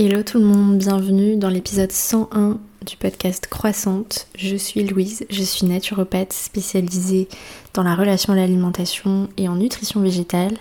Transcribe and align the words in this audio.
Hello 0.00 0.22
tout 0.22 0.38
le 0.38 0.44
monde, 0.44 0.78
bienvenue 0.78 1.34
dans 1.34 1.48
l'épisode 1.48 1.90
101 1.90 2.58
du 2.86 2.96
podcast 2.96 3.48
Croissante. 3.48 4.28
Je 4.36 4.54
suis 4.54 4.84
Louise, 4.84 5.26
je 5.28 5.42
suis 5.42 5.66
naturopathe 5.66 6.32
spécialisée 6.32 7.26
dans 7.74 7.82
la 7.82 7.96
relation 7.96 8.32
à 8.32 8.36
l'alimentation 8.36 9.28
et 9.36 9.48
en 9.48 9.56
nutrition 9.56 10.00
végétale. 10.00 10.56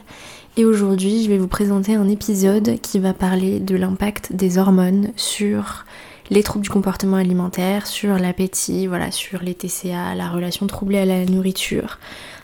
Et 0.57 0.65
aujourd'hui, 0.65 1.23
je 1.23 1.29
vais 1.29 1.37
vous 1.37 1.47
présenter 1.47 1.93
un 1.93 2.09
épisode 2.09 2.81
qui 2.81 2.97
va 2.97 3.13
parler 3.13 3.59
de 3.59 3.75
l'impact 3.75 4.33
des 4.33 4.57
hormones 4.57 5.11
sur 5.17 5.85
les 6.31 6.41
troubles 6.41 6.63
du 6.63 6.71
comportement 6.71 7.17
alimentaire, 7.17 7.85
sur 7.85 8.17
l'appétit, 8.17 8.87
voilà, 8.87 9.11
sur 9.11 9.43
les 9.43 9.53
TCA, 9.53 10.15
la 10.15 10.29
relation 10.29 10.65
troublée 10.65 10.97
à 10.97 11.05
la 11.05 11.25
nourriture, 11.25 11.99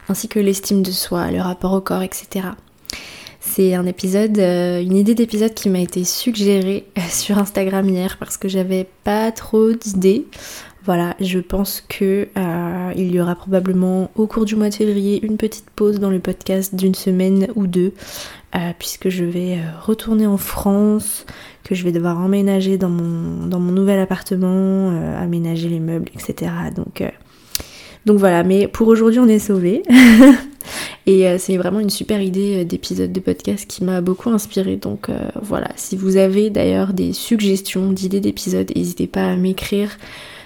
ainsi 0.09 0.27
que 0.27 0.37
l'estime 0.37 0.83
de 0.83 0.91
soi, 0.91 1.31
le 1.31 1.41
rapport 1.41 1.73
au 1.73 1.81
corps, 1.81 2.03
etc. 2.03 2.49
C'est 3.45 3.75
un 3.75 3.85
épisode, 3.85 4.39
euh, 4.39 4.81
une 4.81 4.95
idée 4.95 5.15
d'épisode 5.15 5.53
qui 5.53 5.69
m'a 5.69 5.79
été 5.79 6.05
suggérée 6.05 6.85
euh, 6.97 7.01
sur 7.09 7.37
Instagram 7.37 7.87
hier 7.87 8.17
parce 8.17 8.37
que 8.37 8.47
j'avais 8.47 8.87
pas 9.03 9.31
trop 9.33 9.73
d'idées. 9.73 10.25
Voilà, 10.85 11.15
je 11.19 11.39
pense 11.39 11.81
que 11.81 12.29
euh, 12.37 12.93
il 12.95 13.11
y 13.11 13.19
aura 13.19 13.35
probablement 13.35 14.09
au 14.15 14.27
cours 14.27 14.45
du 14.45 14.55
mois 14.55 14.69
de 14.69 14.75
février 14.75 15.23
une 15.25 15.37
petite 15.37 15.69
pause 15.69 15.99
dans 15.99 16.09
le 16.09 16.19
podcast 16.19 16.73
d'une 16.73 16.95
semaine 16.95 17.47
ou 17.55 17.67
deux, 17.67 17.93
puisque 18.79 19.07
je 19.07 19.23
vais 19.23 19.59
retourner 19.81 20.27
en 20.27 20.35
France, 20.35 21.25
que 21.63 21.73
je 21.73 21.85
vais 21.85 21.93
devoir 21.93 22.19
emménager 22.19 22.77
dans 22.77 22.89
mon, 22.89 23.47
dans 23.47 23.61
mon 23.61 23.71
nouvel 23.71 23.97
appartement, 23.97 24.89
aménager 25.17 25.69
les 25.69 25.79
meubles, 25.79 26.09
etc. 26.15 26.51
Donc, 26.75 27.01
donc 28.05 28.17
voilà, 28.17 28.43
mais 28.43 28.67
pour 28.67 28.87
aujourd'hui 28.87 29.19
on 29.19 29.27
est 29.27 29.39
sauvés. 29.39 29.83
Et 31.05 31.27
euh, 31.27 31.37
c'est 31.37 31.57
vraiment 31.57 31.79
une 31.79 31.89
super 31.89 32.21
idée 32.21 32.61
euh, 32.61 32.63
d'épisode 32.63 33.11
de 33.11 33.19
podcast 33.19 33.67
qui 33.67 33.83
m'a 33.83 34.01
beaucoup 34.01 34.29
inspiré. 34.29 34.77
Donc 34.77 35.09
euh, 35.09 35.17
voilà, 35.41 35.69
si 35.75 35.97
vous 35.97 36.17
avez 36.17 36.49
d'ailleurs 36.49 36.93
des 36.93 37.13
suggestions 37.13 37.91
d'idées 37.91 38.21
d'épisodes, 38.21 38.71
n'hésitez 38.75 39.07
pas 39.07 39.25
à 39.25 39.35
m'écrire 39.35 39.97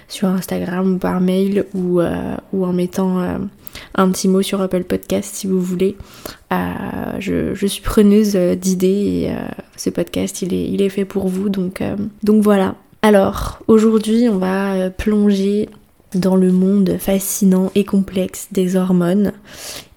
sur 0.08 0.28
Instagram 0.28 0.94
ou 0.94 0.98
par 0.98 1.20
mail 1.20 1.66
ou, 1.74 2.00
en 2.00 2.72
mettant 2.72 3.18
un 3.94 4.10
petit 4.10 4.26
mot 4.26 4.40
sur 4.40 4.62
Apple 4.62 4.84
Podcast 4.84 5.34
si 5.34 5.46
vous 5.46 5.60
voulez. 5.60 5.98
Je, 6.50 7.52
je, 7.52 7.66
suis 7.66 7.82
preneuse 7.82 8.34
d'idées 8.34 9.26
et 9.26 9.34
ce 9.76 9.90
podcast 9.90 10.40
il 10.40 10.54
est, 10.54 10.64
il 10.64 10.80
est 10.80 10.88
fait 10.88 11.04
pour 11.04 11.28
vous. 11.28 11.50
Donc 11.50 11.82
voilà. 12.24 12.74
Alors 13.02 13.58
aujourd'hui 13.68 14.30
on 14.30 14.38
va 14.38 14.88
plonger 14.88 15.68
dans 16.14 16.36
le 16.36 16.52
monde 16.52 16.96
fascinant 16.98 17.70
et 17.74 17.84
complexe 17.84 18.48
des 18.50 18.76
hormones. 18.76 19.32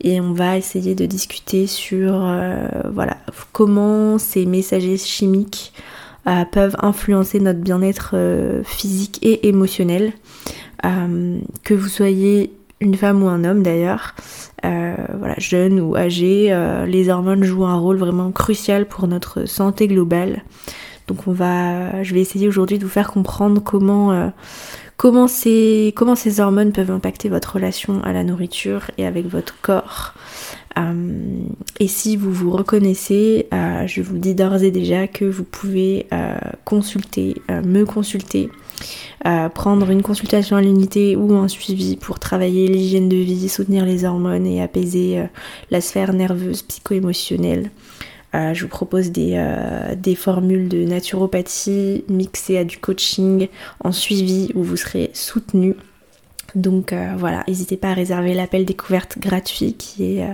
Et 0.02 0.20
on 0.20 0.34
va 0.34 0.58
essayer 0.58 0.96
de 0.96 1.06
discuter 1.06 1.68
sur 1.68 2.14
euh, 2.16 2.68
voilà 2.94 3.18
comment 3.52 4.18
ces 4.18 4.46
messagers 4.46 4.98
chimiques 4.98 5.74
euh, 6.28 6.44
peuvent 6.52 6.76
influencer 6.82 7.40
notre 7.40 7.60
bien-être 7.60 8.12
euh, 8.14 8.64
physique 8.64 9.20
et 9.22 9.48
émotionnel. 9.48 10.14
Que 11.64 11.76
vous 11.76 11.88
soyez 11.88 12.54
une 12.80 12.96
femme 12.96 13.22
ou 13.22 13.28
un 13.28 13.44
homme 13.44 13.62
d'ailleurs 13.62 14.16
voilà 14.64 15.36
jeune 15.38 15.80
ou 15.80 15.96
âgé 15.96 16.52
les 16.88 17.10
hormones 17.10 17.44
jouent 17.44 17.68
un 17.68 17.78
rôle 17.78 17.98
vraiment 17.98 18.32
crucial 18.32 18.88
pour 18.88 19.06
notre 19.06 19.46
santé 19.46 19.88
globale. 19.88 20.42
Donc 21.08 21.28
on 21.28 21.34
va 21.34 22.02
je 22.02 22.16
vais 22.16 22.22
essayer 22.22 22.48
aujourd'hui 22.48 22.80
de 22.80 22.84
vous 22.84 22.90
faire 22.90 23.12
comprendre 23.12 23.62
comment 23.64 24.32
comment 25.02 25.26
ces, 25.26 26.40
hormones 26.40 26.72
peuvent 26.72 26.92
impacter 26.92 27.28
votre 27.28 27.56
relation 27.56 28.04
à 28.04 28.14
la 28.14 28.24
nourriture 28.24 28.84
et 29.00 29.08
avec 29.08 29.26
votre 29.26 29.60
corps. 29.62 30.14
Euh, 30.78 31.40
et 31.80 31.88
si 31.88 32.16
vous 32.16 32.32
vous 32.32 32.52
reconnaissez, 32.52 33.48
euh, 33.52 33.88
je 33.88 34.04
vous 34.04 34.20
dis 34.20 34.36
d'ores 34.36 34.62
et 34.62 34.70
déjà 34.70 35.08
que 35.08 35.26
vous 35.26 35.44
pouvez 35.44 36.06
euh, 36.14 36.36
consulter, 36.66 37.42
me 37.50 37.84
consulter, 37.84 38.52
prendre 39.56 39.90
une 39.90 40.04
consultation 40.04 40.56
à 40.56 40.62
l'unité 40.62 41.16
ou 41.16 41.34
un 41.34 41.48
suivi 41.48 41.98
pour 41.98 42.20
travailler 42.20 42.68
l'hygiène 42.68 43.10
de 43.10 43.18
vie, 43.18 43.50
soutenir 43.50 43.86
les 43.86 44.06
hormones 44.06 44.46
et 44.46 44.62
apaiser 44.62 45.24
la 45.72 45.82
sphère 45.82 46.14
nerveuse 46.14 46.62
psycho-émotionnelle. 46.62 47.72
Euh, 48.34 48.54
je 48.54 48.64
vous 48.64 48.70
propose 48.70 49.12
euh, 49.18 49.96
des, 49.96 50.16
formules 50.16 50.70
de 50.70 50.86
naturopathie 50.86 52.06
mixées 52.08 52.58
à 52.58 52.64
du 52.64 52.78
coaching 52.78 53.50
en 53.84 53.92
suivi 53.92 54.52
où 54.56 54.64
vous 54.64 54.78
serez 54.78 55.12
soutenu. 55.14 55.76
Donc 56.56 56.94
euh, 56.94 57.14
voilà, 57.18 57.44
n'hésitez 57.48 57.78
pas 57.78 57.90
à 57.90 57.94
réserver 57.94 58.34
l'appel 58.34 58.66
découverte 58.66 59.18
gratuit 59.20 59.74
qui 59.74 60.14
est 60.14 60.28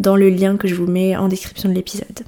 dans 0.00 0.16
le 0.16 0.28
lien 0.28 0.56
que 0.56 0.66
je 0.66 0.74
vous 0.74 0.86
mets 0.86 1.16
en 1.16 1.28
description 1.28 1.68
de 1.68 1.74
l'épisode. 1.74 2.20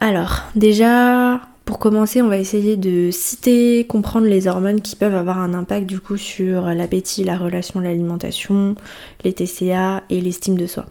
Alors, 0.00 0.42
déjà, 0.54 1.40
pour 1.64 1.78
commencer, 1.78 2.22
on 2.22 2.28
va 2.28 2.38
essayer 2.38 2.76
de 2.76 3.10
citer, 3.10 3.84
comprendre 3.86 4.26
les 4.26 4.46
hormones 4.46 4.80
qui 4.80 4.94
peuvent 4.94 5.14
avoir 5.14 5.38
un 5.38 5.54
impact 5.54 5.86
du 5.86 6.00
coup 6.00 6.16
sur 6.16 6.62
l'appétit, 6.66 7.24
la 7.24 7.36
relation, 7.36 7.80
l'alimentation, 7.80 8.76
les 9.24 9.32
TCA 9.32 10.02
et 10.08 10.20
l'estime 10.20 10.56
de 10.56 10.66
soi. 10.66 10.86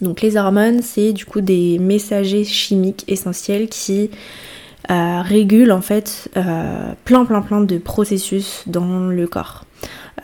Donc 0.00 0.20
les 0.20 0.36
hormones, 0.36 0.82
c'est 0.82 1.12
du 1.12 1.24
coup 1.24 1.40
des 1.40 1.78
messagers 1.78 2.44
chimiques 2.44 3.04
essentiels 3.08 3.68
qui 3.68 4.10
euh, 4.90 5.22
régulent 5.22 5.72
en 5.72 5.80
fait 5.80 6.28
euh, 6.36 6.92
plein 7.04 7.24
plein 7.24 7.40
plein 7.40 7.60
de 7.62 7.78
processus 7.78 8.64
dans 8.66 9.08
le 9.08 9.26
corps. 9.26 9.64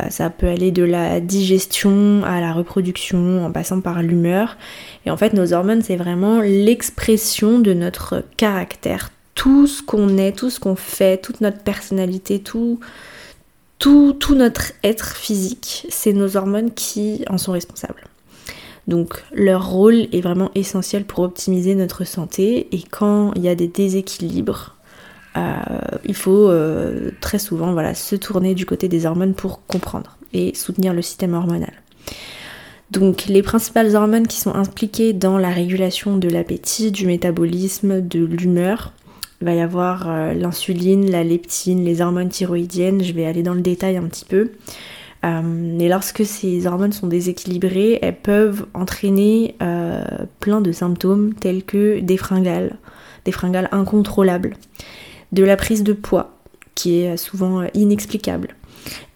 Euh, 0.00 0.10
ça 0.10 0.28
peut 0.28 0.48
aller 0.48 0.70
de 0.70 0.82
la 0.82 1.20
digestion 1.20 2.22
à 2.24 2.40
la 2.40 2.52
reproduction 2.52 3.46
en 3.46 3.50
passant 3.50 3.80
par 3.80 4.02
l'humeur. 4.02 4.58
Et 5.06 5.10
en 5.10 5.16
fait 5.16 5.32
nos 5.32 5.54
hormones 5.54 5.82
c'est 5.82 5.96
vraiment 5.96 6.40
l'expression 6.40 7.58
de 7.58 7.72
notre 7.72 8.22
caractère. 8.36 9.10
Tout 9.34 9.66
ce 9.66 9.82
qu'on 9.82 10.18
est, 10.18 10.32
tout 10.36 10.50
ce 10.50 10.60
qu'on 10.60 10.76
fait, 10.76 11.16
toute 11.16 11.40
notre 11.40 11.60
personnalité, 11.60 12.40
tout, 12.40 12.80
tout, 13.78 14.12
tout 14.12 14.34
notre 14.34 14.72
être 14.84 15.16
physique, 15.16 15.86
c'est 15.88 16.12
nos 16.12 16.36
hormones 16.36 16.72
qui 16.72 17.24
en 17.30 17.38
sont 17.38 17.52
responsables. 17.52 18.04
Donc 18.88 19.22
leur 19.32 19.70
rôle 19.70 20.06
est 20.12 20.20
vraiment 20.20 20.50
essentiel 20.54 21.04
pour 21.04 21.20
optimiser 21.20 21.74
notre 21.74 22.04
santé 22.04 22.68
et 22.72 22.82
quand 22.82 23.32
il 23.34 23.42
y 23.42 23.48
a 23.48 23.54
des 23.54 23.68
déséquilibres, 23.68 24.76
euh, 25.36 25.40
il 26.04 26.14
faut 26.14 26.48
euh, 26.48 27.10
très 27.20 27.38
souvent 27.38 27.72
voilà, 27.72 27.94
se 27.94 28.16
tourner 28.16 28.54
du 28.54 28.66
côté 28.66 28.88
des 28.88 29.06
hormones 29.06 29.34
pour 29.34 29.64
comprendre 29.66 30.16
et 30.32 30.54
soutenir 30.54 30.92
le 30.92 31.02
système 31.02 31.34
hormonal. 31.34 31.72
Donc 32.90 33.26
les 33.26 33.42
principales 33.42 33.94
hormones 33.94 34.26
qui 34.26 34.40
sont 34.40 34.54
impliquées 34.54 35.12
dans 35.12 35.38
la 35.38 35.50
régulation 35.50 36.16
de 36.16 36.28
l'appétit, 36.28 36.90
du 36.90 37.06
métabolisme, 37.06 38.00
de 38.00 38.24
l'humeur, 38.24 38.92
il 39.40 39.46
va 39.46 39.54
y 39.54 39.60
avoir 39.60 40.08
euh, 40.08 40.34
l'insuline, 40.34 41.10
la 41.10 41.24
leptine, 41.24 41.84
les 41.84 42.00
hormones 42.00 42.28
thyroïdiennes, 42.28 43.02
je 43.02 43.12
vais 43.12 43.24
aller 43.24 43.42
dans 43.42 43.54
le 43.54 43.62
détail 43.62 43.96
un 43.96 44.02
petit 44.02 44.24
peu. 44.24 44.50
Euh, 45.24 45.78
et 45.78 45.88
lorsque 45.88 46.24
ces 46.24 46.66
hormones 46.66 46.92
sont 46.92 47.06
déséquilibrées, 47.06 47.98
elles 48.02 48.16
peuvent 48.16 48.66
entraîner 48.74 49.54
euh, 49.62 50.02
plein 50.40 50.60
de 50.60 50.72
symptômes 50.72 51.34
tels 51.34 51.62
que 51.64 52.00
des 52.00 52.16
fringales, 52.16 52.76
des 53.24 53.32
fringales 53.32 53.68
incontrôlables, 53.72 54.56
de 55.32 55.44
la 55.44 55.56
prise 55.56 55.82
de 55.82 55.92
poids 55.92 56.36
qui 56.74 57.00
est 57.00 57.16
souvent 57.16 57.66
inexplicable, 57.74 58.48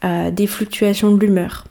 euh, 0.05 0.31
des 0.31 0.47
fluctuations 0.47 1.15
de 1.15 1.25
l'humeur. 1.25 1.65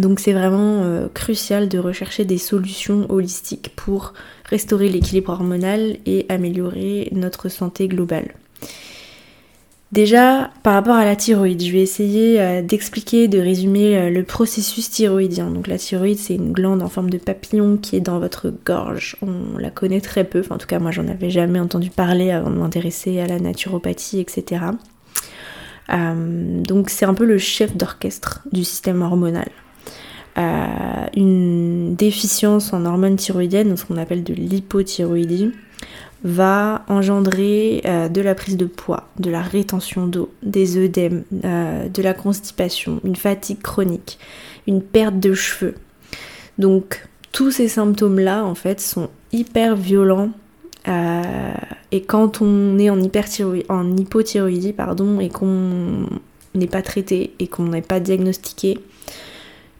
Donc 0.00 0.20
c'est 0.20 0.32
vraiment 0.32 1.08
crucial 1.12 1.68
de 1.68 1.76
rechercher 1.76 2.24
des 2.24 2.38
solutions 2.38 3.06
holistiques 3.08 3.72
pour 3.74 4.14
restaurer 4.44 4.88
l'équilibre 4.88 5.32
hormonal 5.32 5.96
et 6.06 6.24
améliorer 6.28 7.08
notre 7.12 7.48
santé 7.48 7.88
globale. 7.88 8.32
Déjà, 9.90 10.50
par 10.62 10.74
rapport 10.74 10.96
à 10.96 11.06
la 11.06 11.16
thyroïde, 11.16 11.62
je 11.62 11.72
vais 11.72 11.80
essayer 11.80 12.38
euh, 12.40 12.60
d'expliquer, 12.60 13.26
de 13.26 13.38
résumer 13.38 13.96
euh, 13.96 14.10
le 14.10 14.22
processus 14.22 14.90
thyroïdien. 14.90 15.50
Donc 15.50 15.66
la 15.66 15.78
thyroïde, 15.78 16.18
c'est 16.18 16.34
une 16.34 16.52
glande 16.52 16.82
en 16.82 16.90
forme 16.90 17.08
de 17.08 17.16
papillon 17.16 17.78
qui 17.78 17.96
est 17.96 18.00
dans 18.00 18.18
votre 18.18 18.52
gorge. 18.66 19.16
On 19.22 19.56
la 19.56 19.70
connaît 19.70 20.02
très 20.02 20.24
peu, 20.24 20.42
en 20.50 20.58
tout 20.58 20.66
cas 20.66 20.78
moi 20.78 20.90
j'en 20.90 21.08
avais 21.08 21.30
jamais 21.30 21.58
entendu 21.58 21.88
parler 21.88 22.30
avant 22.30 22.50
de 22.50 22.56
m'intéresser 22.56 23.18
à 23.20 23.26
la 23.26 23.38
naturopathie, 23.38 24.20
etc. 24.20 24.62
Euh, 25.90 26.62
donc 26.62 26.90
c'est 26.90 27.06
un 27.06 27.14
peu 27.14 27.24
le 27.24 27.38
chef 27.38 27.74
d'orchestre 27.74 28.42
du 28.52 28.64
système 28.64 29.00
hormonal. 29.00 29.48
une 31.16 31.94
déficience 31.94 32.74
en 32.74 32.84
hormones 32.84 33.16
thyroïdiennes, 33.16 33.74
ce 33.78 33.86
qu'on 33.86 33.96
appelle 33.96 34.22
de 34.22 34.34
l'hypothyroïdie, 34.34 35.50
va 36.24 36.84
engendrer 36.88 37.82
euh, 37.84 38.08
de 38.08 38.20
la 38.20 38.34
prise 38.34 38.56
de 38.56 38.66
poids, 38.66 39.08
de 39.18 39.30
la 39.30 39.42
rétention 39.42 40.06
d'eau, 40.06 40.30
des 40.42 40.76
œdèmes, 40.76 41.24
euh, 41.44 41.88
de 41.88 42.02
la 42.02 42.12
constipation, 42.12 43.00
une 43.04 43.16
fatigue 43.16 43.62
chronique, 43.62 44.18
une 44.66 44.82
perte 44.82 45.20
de 45.20 45.34
cheveux. 45.34 45.74
Donc 46.58 47.06
tous 47.30 47.52
ces 47.52 47.68
symptômes-là 47.68 48.44
en 48.44 48.54
fait 48.54 48.80
sont 48.80 49.10
hyper 49.32 49.76
violents 49.76 50.30
euh, 50.88 51.52
et 51.92 52.02
quand 52.02 52.40
on 52.40 52.78
est 52.78 52.90
en, 52.90 52.98
en 52.98 53.96
hypothyroïdie 53.96 54.74
et 55.20 55.28
qu'on 55.28 56.06
n'est 56.54 56.66
pas 56.66 56.82
traité 56.82 57.34
et 57.38 57.46
qu'on 57.46 57.64
n'est 57.64 57.82
pas 57.82 58.00
diagnostiqué, 58.00 58.78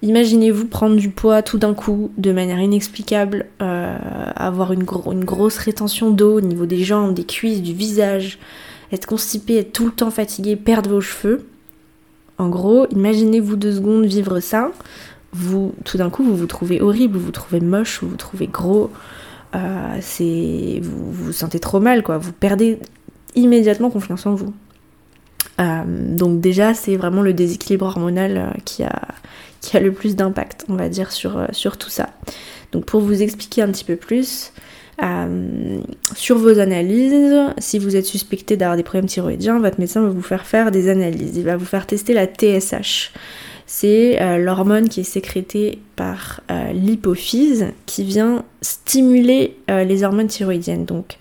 Imaginez-vous 0.00 0.66
prendre 0.66 0.96
du 0.96 1.10
poids 1.10 1.42
tout 1.42 1.58
d'un 1.58 1.74
coup, 1.74 2.12
de 2.18 2.30
manière 2.30 2.60
inexplicable, 2.60 3.46
euh, 3.60 3.98
avoir 4.36 4.72
une, 4.72 4.84
grosse 4.84 5.58
rétention 5.58 6.10
d'eau 6.10 6.38
au 6.38 6.40
niveau 6.40 6.66
des 6.66 6.84
jambes, 6.84 7.14
des 7.14 7.24
cuisses, 7.24 7.62
du 7.62 7.74
visage, 7.74 8.38
être 8.92 9.06
constipé, 9.06 9.56
être 9.56 9.72
tout 9.72 9.86
le 9.86 9.92
temps 9.92 10.12
fatigué, 10.12 10.54
perdre 10.54 10.90
vos 10.90 11.00
cheveux. 11.00 11.48
En 12.38 12.48
gros, 12.48 12.86
imaginez-vous 12.90 13.56
deux 13.56 13.74
secondes 13.74 14.04
vivre 14.04 14.38
ça. 14.38 14.70
Vous, 15.32 15.74
tout 15.84 15.98
d'un 15.98 16.10
coup, 16.10 16.22
vous 16.22 16.36
vous 16.36 16.46
trouvez 16.46 16.80
horrible, 16.80 17.18
vous 17.18 17.26
vous 17.26 17.32
trouvez 17.32 17.60
moche, 17.60 17.98
vous 18.00 18.10
vous 18.10 18.16
trouvez 18.16 18.46
gros. 18.46 18.92
Euh, 19.56 19.98
c'est, 20.00 20.78
vous, 20.80 21.10
vous 21.10 21.32
sentez 21.32 21.58
trop 21.58 21.80
mal, 21.80 22.04
quoi. 22.04 22.18
Vous 22.18 22.32
perdez 22.32 22.78
immédiatement 23.34 23.90
confiance 23.90 24.26
en 24.26 24.34
vous. 24.36 24.54
Euh, 25.60 25.82
donc 25.86 26.40
déjà, 26.40 26.72
c'est 26.72 26.96
vraiment 26.96 27.22
le 27.22 27.32
déséquilibre 27.32 27.86
hormonal 27.86 28.54
qui 28.64 28.84
a 28.84 29.08
qui 29.60 29.76
a 29.76 29.80
le 29.80 29.92
plus 29.92 30.16
d'impact, 30.16 30.64
on 30.68 30.76
va 30.76 30.88
dire, 30.88 31.12
sur, 31.12 31.38
euh, 31.38 31.46
sur 31.52 31.76
tout 31.76 31.90
ça. 31.90 32.10
Donc 32.72 32.84
pour 32.84 33.00
vous 33.00 33.22
expliquer 33.22 33.62
un 33.62 33.68
petit 33.68 33.84
peu 33.84 33.96
plus, 33.96 34.52
euh, 35.02 35.78
sur 36.14 36.38
vos 36.38 36.58
analyses, 36.58 37.36
si 37.58 37.78
vous 37.78 37.96
êtes 37.96 38.06
suspecté 38.06 38.56
d'avoir 38.56 38.76
des 38.76 38.82
problèmes 38.82 39.06
thyroïdiens, 39.08 39.58
votre 39.58 39.78
médecin 39.78 40.02
va 40.02 40.08
vous 40.08 40.22
faire 40.22 40.46
faire 40.46 40.70
des 40.70 40.88
analyses. 40.88 41.36
Il 41.36 41.44
va 41.44 41.56
vous 41.56 41.64
faire 41.64 41.86
tester 41.86 42.14
la 42.14 42.26
TSH. 42.26 43.12
C'est 43.66 44.20
euh, 44.20 44.38
l'hormone 44.38 44.88
qui 44.88 45.00
est 45.00 45.04
sécrétée 45.04 45.78
par 45.94 46.40
l'hypophyse 46.72 47.66
qui 47.86 48.04
vient 48.04 48.44
stimuler 48.62 49.56
les 49.68 50.04
hormones 50.04 50.28
thyroïdiennes. 50.28 50.84
Donc 50.84 51.18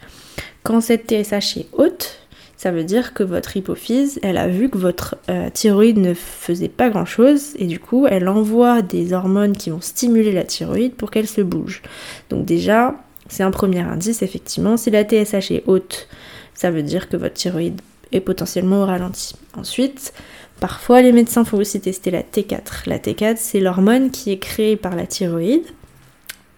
quand 0.63 0.79
cette 0.81 1.09
TSH 1.09 1.57
est 1.57 1.67
haute, 1.73 2.26
ça 2.57 2.71
veut 2.71 2.83
dire 2.83 3.13
que 3.13 3.21
votre 3.21 3.56
hypophyse, 3.56 4.19
elle 4.24 4.38
a 4.38 4.48
vu 4.48 4.69
que 4.69 4.80
votre 4.80 5.15
euh, 5.30 5.50
thyroïde 5.54 6.00
ne 6.00 6.15
faisait 6.15 6.68
pas 6.68 6.89
grand-chose 6.89 7.54
et 7.57 7.68
du 7.68 7.80
coup, 7.80 8.07
elle 8.07 8.27
envoie 8.27 8.81
des 8.81 9.13
hormones 9.13 9.56
qui 9.56 9.69
vont 9.69 9.80
stimuler 9.80 10.31
la 10.31 10.44
thyroïde 10.44 10.95
pour 10.95 11.12
qu'elle 11.12 11.27
se 11.27 11.42
bouge. 11.42 11.83
Donc 12.31 12.45
déjà, 12.45 12.95
c'est 13.30 13.44
un 13.44 13.51
premier 13.51 13.81
indice, 13.81 14.24
effectivement. 14.24 14.75
Si 14.75 14.89
la 14.89 15.04
TSH 15.04 15.51
est 15.51 15.63
haute, 15.68 16.07
ça 16.56 16.71
veut 16.71 16.81
dire 16.81 17.09
que 17.09 17.15
votre 17.15 17.36
thyroïde 17.36 17.80
est 18.12 18.21
potentiellement 18.21 18.81
au 18.81 18.86
ralenti. 18.86 19.36
Ensuite, 19.56 20.12
parfois 20.59 21.04
les 21.04 21.12
médecins 21.12 21.45
font 21.45 21.57
aussi 21.57 21.80
tester 21.80 22.09
la 22.09 22.24
T4. 22.24 22.88
La 22.88 22.98
T4, 22.98 23.36
c'est 23.38 23.59
l'hormone 23.59 24.09
qui 24.09 24.31
est 24.31 24.39
créée 24.39 24.77
par 24.77 24.95
la 24.95 25.06
thyroïde 25.06 25.65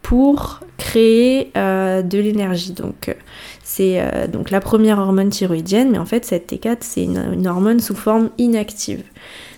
pour 0.01 0.62
créer 0.78 1.51
euh, 1.56 2.01
de 2.01 2.18
l'énergie. 2.18 2.72
Donc 2.74 3.16
c'est 3.63 4.01
euh, 4.01 4.28
donc 4.28 4.50
la 4.50 4.60
première 4.60 5.00
hormone 5.00 5.30
thyroïdienne, 5.30 5.92
mais 5.92 5.98
en 5.98 6.06
fait 6.06 6.25
cette 6.25 6.51
T4 6.51 6.78
c'est 6.81 7.04
une, 7.04 7.48
hormone 7.48 7.80
sous 7.80 7.96
forme 7.96 8.30
inactive. 8.38 9.04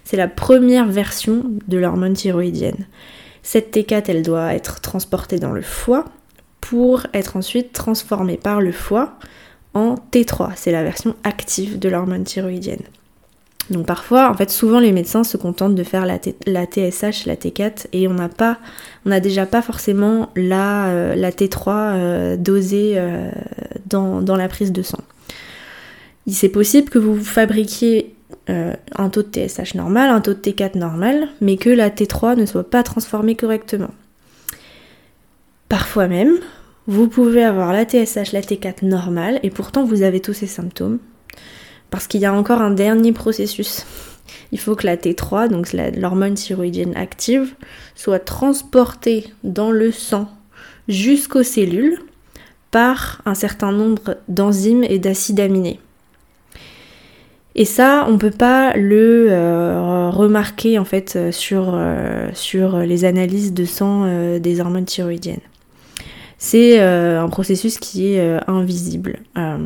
C'est 0.04 0.18
la 0.18 0.28
première 0.28 0.88
version 0.88 1.44
de 1.68 1.78
l'hormone 1.78 2.14
thyroïdienne. 2.14 2.88
Cette 3.44 3.76
T4 3.76 4.04
elle 4.08 4.24
doit 4.24 4.54
être 4.54 4.82
transportée 4.82 5.40
dans 5.40 5.54
le 5.54 5.62
foie 5.62 6.06
pour 6.60 7.08
être 7.14 7.38
ensuite 7.38 7.74
transformée 7.74 8.38
par 8.38 8.62
le 8.62 8.72
foie 8.72 9.18
en 9.74 9.96
T3. 10.12 10.52
C'est 10.56 10.72
la 10.72 10.84
version 10.84 11.16
active 11.24 11.80
de 11.80 11.90
l'hormone 11.90 12.24
thyroïdienne. 12.24 12.84
Donc 13.69 13.86
parfois, 13.86 14.30
en 14.30 14.34
fait, 14.34 14.50
souvent 14.50 14.80
les 14.80 14.92
médecins 14.92 15.24
se 15.24 15.38
contentent 15.38 15.75
de 15.75 15.84
faire 15.84 16.06
la, 16.06 16.18
TSH, 16.18 17.25
la 17.25 17.36
T4, 17.36 17.88
et 17.94 18.08
on 18.08 18.13
n'a 18.13 18.28
pas, 18.28 18.58
on 19.06 19.10
n'a 19.10 19.19
déjà 19.19 19.46
pas 19.46 19.62
forcément 19.62 20.30
la, 20.36 20.88
euh, 20.88 21.16
la 21.16 21.31
T3 21.31 21.68
euh, 21.68 22.38
dosée 22.38 22.94
euh, 22.96 23.31
dans, 23.86 24.22
dans, 24.22 24.36
la 24.36 24.50
prise 24.50 24.72
de 24.72 24.81
sang. 24.81 25.00
C'est 26.28 26.50
possible 26.50 26.90
que 26.90 27.00
vous 27.00 27.24
fabriquiez 27.24 28.16
un 28.48 29.10
taux 29.10 29.24
de 29.24 29.30
TSH 29.31 29.75
normal, 29.75 30.10
un 30.10 30.19
taux 30.19 30.34
de 30.34 30.40
T4 30.40 30.78
normal, 30.78 31.30
mais 31.40 31.56
que 31.56 31.69
la 31.69 31.90
T3 31.90 32.36
ne 32.36 32.46
soit 32.46 32.69
pas 32.69 32.84
transformée 32.84 33.36
correctement. 33.36 33.92
Parfois 35.69 36.10
même, 36.10 36.34
vous 36.86 37.07
pouvez 37.07 37.44
avoir 37.44 37.72
la 37.72 37.86
TSH, 37.86 38.34
la 38.34 38.42
T4 38.42 38.86
normale, 38.86 39.40
et 39.44 39.50
pourtant 39.50 39.86
vous 39.86 40.02
avez 40.02 40.19
tous 40.19 40.34
ces 40.34 40.48
symptômes, 40.48 41.00
parce 41.92 42.08
qu'il 42.08 42.22
y 42.22 42.26
a 42.26 42.34
encore 42.34 42.62
un 42.62 42.72
dernier 42.72 43.12
processus. 43.12 43.86
Il 44.52 44.60
faut 44.60 44.76
que 44.76 44.88
la 44.88 44.98
T3, 44.98 45.50
donc 45.50 45.74
l'hormone 45.74 46.34
thyroïdienne 46.34 46.96
active, 46.96 47.54
soit 47.96 48.20
transportée 48.20 49.28
dans 49.44 49.72
le 49.72 49.92
sang 49.92 50.30
jusqu'aux 50.88 51.44
cellules 51.44 52.00
par 52.72 53.22
un 53.26 53.36
certain 53.36 53.72
nombre 53.72 54.18
d'enzymes 54.30 54.84
et 54.84 54.98
d'acides 54.98 55.42
aminés. 55.42 55.80
Et 57.54 57.66
ça, 57.66 58.06
on 58.08 58.14
ne 58.14 58.18
peut 58.18 58.32
pas 58.32 58.74
le 58.78 59.28
euh, 59.30 60.10
remarquer 60.10 60.80
en 60.80 60.86
fait 60.86 61.32
sur, 61.32 61.74
euh, 61.74 62.30
sur 62.34 62.78
les 62.80 63.04
analyses 63.04 63.54
de 63.54 63.66
sang 63.66 64.40
des 64.40 64.62
hormones 64.62 64.86
thyroïdiennes 64.86 65.42
c'est 66.44 66.82
euh, 66.82 67.22
un 67.22 67.30
processus 67.30 67.78
qui 67.78 68.16
est 68.16 68.20
euh, 68.20 68.40
invisible. 68.48 69.20
Euh, 69.38 69.60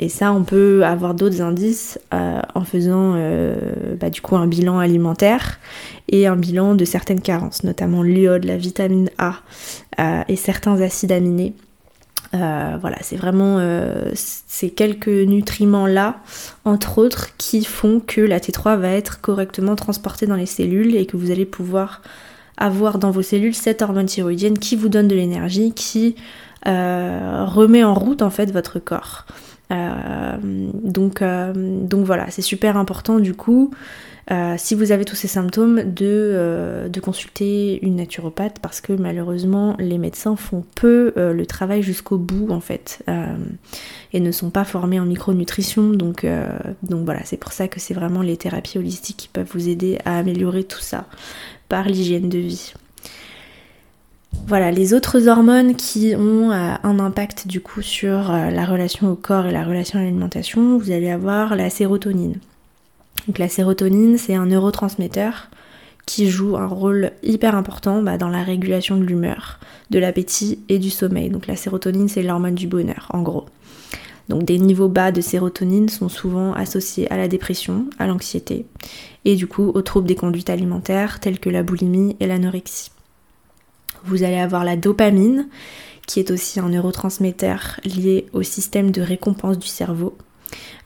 et 0.00 0.08
ça, 0.08 0.32
on 0.32 0.42
peut 0.42 0.84
avoir 0.84 1.14
d'autres 1.14 1.40
indices 1.40 1.96
en 2.10 2.64
faisant 2.64 3.14
bah, 4.00 4.10
du 4.10 4.20
coup 4.20 4.34
un 4.34 4.48
bilan 4.48 4.80
alimentaire 4.80 5.60
et 6.08 6.26
un 6.26 6.34
bilan 6.34 6.74
de 6.74 6.84
certaines 6.84 7.20
carences, 7.20 7.62
notamment 7.62 8.02
l'iode, 8.02 8.44
la 8.44 8.56
vitamine 8.56 9.10
A 9.18 9.36
et 10.28 10.34
certains 10.34 10.80
acides 10.80 11.12
aminés. 11.12 11.54
voilà, 12.32 12.96
c'est 13.00 13.16
vraiment 13.16 13.60
ces 14.14 14.70
quelques 14.70 15.08
nutriments-là, 15.08 16.16
entre 16.64 16.98
autres, 16.98 17.36
qui 17.36 17.64
font 17.64 18.00
que 18.04 18.20
la 18.20 18.40
T3 18.40 18.78
va 18.78 18.90
être 18.90 19.20
correctement 19.20 19.76
transportée 19.76 20.26
dans 20.26 20.36
les 20.36 20.46
cellules 20.46 20.96
et 20.96 21.06
que 21.06 21.16
vous 21.16 21.30
allez 21.30 21.46
pouvoir 21.46 22.02
avoir 22.58 22.98
dans 22.98 23.10
vos 23.10 23.22
cellules 23.22 23.54
cette 23.54 23.80
hormone 23.80 24.06
thyroïdienne 24.06 24.58
qui 24.58 24.76
vous 24.76 24.88
donne 24.88 25.08
de 25.08 25.14
l'énergie, 25.14 25.72
qui 25.72 26.16
euh, 26.66 27.44
remet 27.46 27.84
en 27.84 27.94
route 27.94 28.20
en 28.20 28.30
fait 28.30 28.50
votre 28.50 28.78
corps. 28.78 29.26
Euh, 29.70 30.36
donc, 30.42 31.22
euh, 31.22 31.52
donc 31.54 32.04
voilà, 32.04 32.30
c'est 32.30 32.42
super 32.42 32.76
important 32.76 33.18
du 33.18 33.34
coup, 33.34 33.70
si 34.58 34.74
vous 34.74 34.92
avez 34.92 35.06
tous 35.06 35.16
ces 35.16 35.28
symptômes, 35.28 35.82
de, 35.84 36.86
de, 36.86 37.00
consulter 37.00 37.82
une 37.82 37.96
naturopathe 37.96 38.58
parce 38.60 38.82
que 38.82 38.92
malheureusement 38.92 39.74
les 39.78 39.96
médecins 39.96 40.36
font 40.36 40.66
peu 40.74 41.14
le 41.16 41.46
travail 41.46 41.82
jusqu'au 41.82 42.18
bout 42.18 42.50
en 42.50 42.60
fait 42.60 43.02
et 44.12 44.20
ne 44.20 44.30
sont 44.30 44.50
pas 44.50 44.64
formés 44.64 45.00
en 45.00 45.06
micronutrition. 45.06 45.88
Donc, 45.92 46.26
donc 46.82 47.06
voilà, 47.06 47.20
c'est 47.24 47.38
pour 47.38 47.52
ça 47.52 47.68
que 47.68 47.80
c'est 47.80 47.94
vraiment 47.94 48.20
les 48.20 48.36
thérapies 48.36 48.76
holistiques 48.76 49.16
qui 49.16 49.28
peuvent 49.28 49.48
vous 49.50 49.70
aider 49.70 49.98
à 50.04 50.18
améliorer 50.18 50.64
tout 50.64 50.80
ça 50.82 51.06
par 51.68 51.84
l'hygiène 51.84 52.28
de 52.28 52.38
vie. 52.38 52.72
Voilà, 54.46 54.70
les 54.70 54.94
autres 54.94 55.28
hormones 55.28 55.74
qui 55.74 56.14
ont 56.16 56.52
euh, 56.52 56.74
un 56.82 56.98
impact 56.98 57.46
du 57.46 57.60
coup 57.60 57.82
sur 57.82 58.30
euh, 58.30 58.50
la 58.50 58.64
relation 58.64 59.10
au 59.10 59.14
corps 59.14 59.46
et 59.46 59.52
la 59.52 59.64
relation 59.64 59.98
à 59.98 60.02
l'alimentation, 60.02 60.78
vous 60.78 60.90
allez 60.90 61.10
avoir 61.10 61.56
la 61.56 61.70
sérotonine. 61.70 62.36
Donc 63.26 63.38
la 63.38 63.48
sérotonine, 63.48 64.16
c'est 64.16 64.34
un 64.34 64.46
neurotransmetteur 64.46 65.48
qui 66.06 66.30
joue 66.30 66.56
un 66.56 66.66
rôle 66.66 67.12
hyper 67.22 67.54
important 67.54 68.02
bah, 68.02 68.16
dans 68.16 68.30
la 68.30 68.42
régulation 68.42 68.96
de 68.96 69.04
l'humeur, 69.04 69.58
de 69.90 69.98
l'appétit 69.98 70.60
et 70.70 70.78
du 70.78 70.88
sommeil. 70.88 71.28
Donc 71.28 71.46
la 71.46 71.56
sérotonine, 71.56 72.08
c'est 72.08 72.22
l'hormone 72.22 72.54
du 72.54 72.66
bonheur, 72.66 73.08
en 73.12 73.20
gros. 73.20 73.44
Donc 74.28 74.44
des 74.44 74.58
niveaux 74.58 74.88
bas 74.88 75.12
de 75.12 75.20
sérotonine 75.20 75.88
sont 75.88 76.08
souvent 76.08 76.52
associés 76.52 77.10
à 77.10 77.16
la 77.16 77.28
dépression, 77.28 77.86
à 77.98 78.06
l'anxiété 78.06 78.66
et 79.24 79.36
du 79.36 79.46
coup 79.46 79.70
aux 79.74 79.82
troubles 79.82 80.06
des 80.08 80.14
conduites 80.14 80.50
alimentaires 80.50 81.20
tels 81.20 81.40
que 81.40 81.50
la 81.50 81.62
boulimie 81.62 82.16
et 82.20 82.26
l'anorexie. 82.26 82.90
Vous 84.04 84.22
allez 84.22 84.38
avoir 84.38 84.64
la 84.64 84.76
dopamine 84.76 85.48
qui 86.06 86.20
est 86.20 86.30
aussi 86.30 86.58
un 86.58 86.70
neurotransmetteur 86.70 87.80
lié 87.84 88.26
au 88.32 88.42
système 88.42 88.90
de 88.90 89.02
récompense 89.02 89.58
du 89.58 89.66
cerveau. 89.66 90.16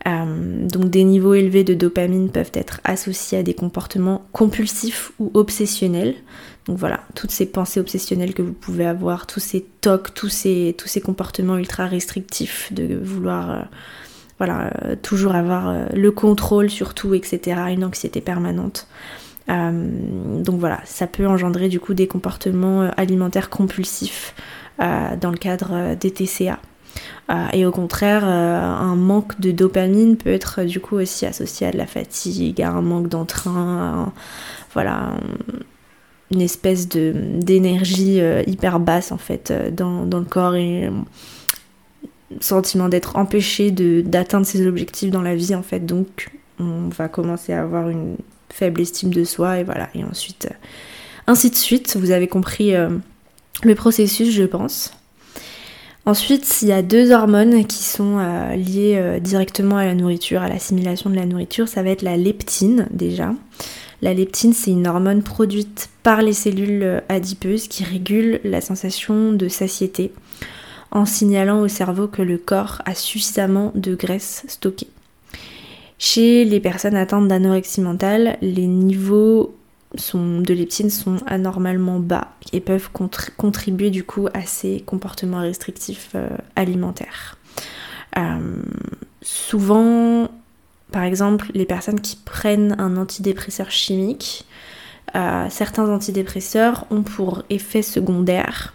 Euh, 0.09 0.67
donc 0.67 0.91
des 0.91 1.05
niveaux 1.05 1.35
élevés 1.35 1.63
de 1.63 1.75
dopamine 1.75 2.31
peuvent 2.31 2.51
être 2.55 2.81
associés 2.83 3.39
à 3.39 3.43
des 3.45 3.55
comportements 3.55 4.25
compulsifs 4.33 5.13
ou 5.21 5.31
obsessionnels. 5.35 6.17
Donc 6.66 6.78
voilà, 6.78 7.00
toutes 7.14 7.31
ces 7.31 7.47
pensées 7.47 7.81
obsessionnelles 7.81 8.35
que 8.35 8.42
vous 8.42 8.52
pouvez 8.52 8.87
avoir, 8.87 9.26
tous 9.26 9.40
ces 9.40 9.62
tocs, 9.81 10.14
tous 10.14 10.28
ces, 10.28 10.75
comportements 11.04 11.57
ultra 11.57 11.87
restrictifs 11.87 12.73
de 12.73 12.97
vouloir 13.02 13.50
euh, 13.50 13.62
voilà, 14.38 14.71
euh, 14.85 14.97
toujours 15.00 15.35
avoir 15.35 15.88
le 15.92 16.11
contrôle 16.12 16.71
sur 16.71 16.95
tout, 16.95 17.14
etc. 17.14 17.61
Une 17.71 17.85
anxiété 17.85 18.21
permanente. 18.21 18.87
donc 19.49 20.61
voilà, 20.61 20.81
ça 20.85 21.07
peut 21.07 21.26
engendrer 21.26 21.69
du 21.69 21.81
coup 21.81 21.95
des 21.95 22.07
comportements 22.07 22.90
alimentaires 22.97 23.50
compulsifs 23.50 24.35
dans 24.78 25.31
le 25.31 25.37
cadre 25.37 25.95
des 25.95 26.11
TCA. 26.11 26.59
Euh, 27.31 27.47
et 27.52 27.66
au 27.66 27.71
contraire, 27.71 28.23
euh, 28.25 28.61
un 28.61 28.97
manque 28.97 29.40
de 29.40 29.52
dopamine 29.52 30.16
peut 30.16 30.31
être 30.31 30.64
du 30.64 30.81
coup 30.81 30.97
aussi 30.97 31.26
associé 31.26 31.66
à 31.66 31.71
de 31.71 31.78
la 31.78 31.87
fatigue, 31.87 32.61
à 32.62 32.71
un 32.71 32.83
manque 32.83 33.09
d'entrain, 33.09 34.12
voilà, 34.73 35.14
une 36.33 36.41
espèce 36.41 36.89
de 36.89 37.12
d'énergie 37.15 38.21
euh, 38.21 38.43
hyper 38.47 38.81
basse 38.81 39.12
en 39.12 39.19
fait 39.19 39.53
dans, 39.75 40.05
le 40.05 40.25
corps 40.25 40.55
et 40.55 40.91
sentiment 42.41 42.89
d'être 42.89 43.17
empêché 43.17 43.71
d'atteindre 43.71 44.47
ses 44.47 44.67
objectifs 44.67 45.11
dans 45.11 45.23
la 45.23 45.35
vie 45.35 45.55
en 45.55 45.62
fait. 45.62 45.81
Donc 45.81 46.31
on 46.59 46.89
va 46.89 47.09
commencer 47.09 47.53
à 47.53 47.62
avoir 47.62 47.89
une 47.89 48.17
faible 48.49 48.81
estime 48.81 49.12
de 49.12 49.25
soi 49.25 49.59
et 49.59 49.65
voilà, 49.65 49.89
et 49.95 50.05
ensuite 50.05 50.49
Ainsi 51.27 51.51
de 51.51 51.57
suite, 51.57 51.97
vous 51.97 52.11
avez 52.11 52.29
compris 52.29 52.75
le 53.62 53.75
processus, 53.75 54.31
je 54.31 54.45
pense. 54.45 54.93
Ensuite, 56.05 56.62
il 56.62 56.69
y 56.69 56.73
a 56.73 56.83
deux 56.83 57.12
hormones 57.12 57.65
qui 57.65 57.85
sont 57.85 58.19
euh, 58.19 58.57
liées 58.57 58.97
euh, 58.97 59.21
directement 59.21 59.77
à 59.77 59.85
la 59.85 59.95
nourriture, 59.95 60.43
à 60.43 60.49
l'assimilation 60.49 61.11
de 61.11 61.15
la 61.15 61.27
nourriture. 61.27 61.69
Ça 61.69 61.85
va 61.85 61.91
être 61.91 62.03
la 62.03 62.17
leptine 62.17 62.89
déjà. 62.91 63.33
La 64.02 64.12
leptine, 64.12 64.52
c'est 64.52 64.73
une 64.73 64.88
hormone 64.88 65.23
produite 65.23 65.88
par 66.02 66.23
les 66.23 66.32
cellules 66.32 66.82
euh, 66.82 67.00
adipeuses 67.09 67.68
qui 67.68 67.85
régule 67.85 68.40
la 68.42 68.61
sensation 68.61 69.32
de 69.32 69.49
satiété 69.49 70.12
en 70.90 71.06
signalant 71.06 71.61
au 71.61 71.68
cerveau 71.68 72.09
que 72.09 72.21
le 72.21 72.37
corps 72.37 72.82
a 72.85 72.94
suffisamment 72.94 73.73
de 73.76 73.94
graisse 73.94 74.44
stockée. 74.49 74.88
Chez 75.99 76.44
les 76.44 76.59
personnes 76.59 76.97
atteintes 76.97 77.28
d'anorexie 77.28 77.80
mentale, 77.80 78.37
les 78.42 78.66
niveaux 78.66 79.54
de 79.94 80.54
leptine 80.54 80.90
sont 80.90 81.18
anormalement 81.26 82.00
bas 82.00 82.32
et 82.52 82.61
peuvent 82.61 82.90
contribuer 83.37 83.90
du 83.90 84.04
coup 84.04 84.26
à 84.35 84.42
ces 84.42 84.82
comportements 84.85 85.40
restrictifs 85.40 86.11
euh, 86.14 86.28
alimentaires. 86.56 87.37
Euh, 88.18 88.62
souvent, 89.23 90.28
par 90.93 91.03
exemple, 91.03 91.51
les 91.55 91.65
personnes 91.65 92.01
qui 92.01 92.17
prennent 92.17 92.77
un 92.79 92.97
antidépresseur 92.97 93.71
chimique, 93.71 94.47
euh, 95.15 95.47
certains 95.51 95.89
antidépresseurs 95.89 96.87
ont 96.91 97.03
pour 97.03 97.43
effet 97.51 97.83
secondaire 97.83 98.75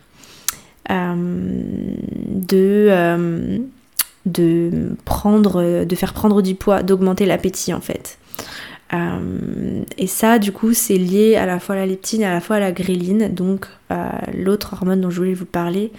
de, 0.90 1.60
de, 4.26 4.96
prendre, 5.04 5.84
de 5.84 5.96
faire 5.96 6.14
prendre 6.14 6.42
du 6.42 6.56
poids, 6.56 6.82
d'augmenter 6.82 7.26
l'appétit 7.26 7.74
en 7.74 7.82
fait. 7.82 8.18
Euh, 8.94 9.84
et 9.98 10.08
ça, 10.08 10.40
du 10.40 10.52
coup, 10.52 10.74
c'est 10.74 10.98
lié 10.98 11.36
à 11.36 11.46
la 11.46 11.60
fois 11.60 11.76
à 11.76 11.80
la 11.80 11.86
leptine 11.86 12.22
et 12.22 12.26
à 12.26 12.34
la 12.34 12.40
fois 12.40 12.58
à 12.58 12.60
la 12.60 12.72
gréline, 12.72 13.34
donc 13.34 13.68
euh, 13.92 14.10
l'autre 14.34 14.74
hormone 14.74 15.02
dont 15.02 15.10
je 15.10 15.18
voulais 15.18 15.34
vous 15.34 15.46
parler. 15.46 15.92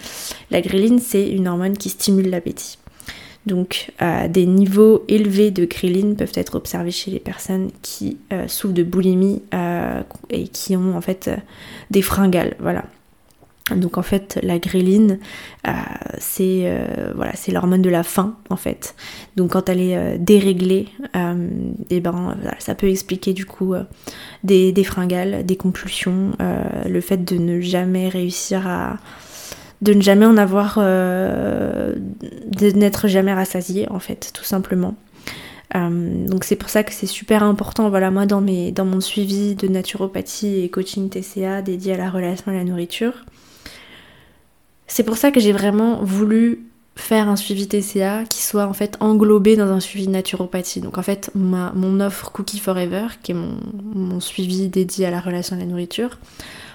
La 0.51 0.61
gréline, 0.61 0.99
c'est 0.99 1.27
une 1.29 1.47
hormone 1.47 1.77
qui 1.77 1.89
stimule 1.89 2.29
l'appétit. 2.29 2.77
Donc, 3.45 3.91
euh, 4.01 4.27
des 4.27 4.45
niveaux 4.45 5.03
élevés 5.07 5.51
de 5.51 5.65
gréline 5.65 6.15
peuvent 6.15 6.33
être 6.35 6.55
observés 6.55 6.91
chez 6.91 7.11
les 7.11 7.19
personnes 7.19 7.71
qui 7.81 8.17
souffrent 8.47 8.73
de 8.73 8.83
boulimie 8.83 9.41
et 10.29 10.47
qui 10.49 10.75
ont 10.75 10.95
en 10.95 11.01
fait 11.01 11.31
des 11.89 12.01
fringales. 12.01 12.55
Donc 13.75 13.97
en 13.97 14.01
fait, 14.01 14.39
la 14.43 14.59
gréline, 14.59 15.19
euh, 15.67 15.71
c'est 16.17 16.61
euh, 16.63 17.11
voilà, 17.15 17.33
c'est 17.35 17.51
l'hormone 17.51 17.81
de 17.81 17.89
la 17.89 18.03
faim 18.03 18.35
en 18.49 18.55
fait. 18.55 18.95
Donc 19.35 19.51
quand 19.51 19.69
elle 19.69 19.81
est 19.81 19.97
euh, 19.97 20.17
déréglée, 20.19 20.87
eh 21.89 21.99
ben 21.99 22.37
ça 22.59 22.75
peut 22.75 22.89
expliquer 22.89 23.33
du 23.33 23.45
coup 23.45 23.73
des, 24.43 24.71
des, 24.71 24.83
fringales, 24.83 25.45
des 25.45 25.55
compulsions, 25.55 26.31
le 26.39 27.01
fait 27.01 27.23
de 27.23 27.37
ne 27.37 27.59
jamais 27.59 28.09
réussir 28.09 28.67
à 28.67 28.97
de 29.81 29.93
ne 29.93 30.01
jamais 30.01 30.25
en 30.25 30.37
avoir, 30.37 30.77
de 30.77 32.71
n'être 32.71 33.07
jamais 33.07 33.33
rassasié 33.33 33.89
en 33.89 33.99
fait, 33.99 34.31
tout 34.33 34.43
simplement. 34.43 34.95
donc 35.73 36.43
c'est 36.43 36.57
pour 36.57 36.69
ça 36.69 36.83
que 36.83 36.91
c'est 36.93 37.07
super 37.07 37.43
important, 37.43 37.89
voilà, 37.89 38.11
moi 38.11 38.25
dans, 38.25 38.41
mes, 38.41 38.71
dans 38.71 38.85
mon 38.85 38.99
suivi 38.99 39.55
de 39.55 39.67
naturopathie 39.67 40.61
et 40.61 40.69
coaching 40.69 41.09
TCA 41.09 41.61
dédié 41.61 41.93
à 41.93 41.97
la 41.97 42.09
relation 42.09 42.51
à 42.51 42.55
la 42.55 42.63
nourriture, 42.63 43.25
c'est 44.87 45.03
pour 45.03 45.17
ça 45.17 45.31
que 45.31 45.39
j'ai 45.39 45.53
vraiment 45.53 46.03
voulu 46.03 46.65
faire 46.99 47.29
un 47.29 47.35
suivi 47.35 47.67
TCA 47.67 48.25
qui 48.25 48.41
soit 48.41 48.65
en 48.65 48.73
fait 48.73 48.97
englobé 48.99 49.55
dans 49.55 49.71
un 49.71 49.79
suivi 49.79 50.07
naturopathie. 50.07 50.81
Donc 50.81 50.97
en 50.97 51.01
fait, 51.01 51.31
mon 51.33 51.99
offre 52.01 52.31
Cookie 52.31 52.59
Forever, 52.59 53.07
qui 53.23 53.31
est 53.31 53.35
mon, 53.35 54.19
suivi 54.19 54.67
dédié 54.67 55.05
à 55.05 55.11
la 55.11 55.21
relation 55.21 55.55
à 55.55 55.59
la 55.59 55.65
nourriture, 55.65 56.19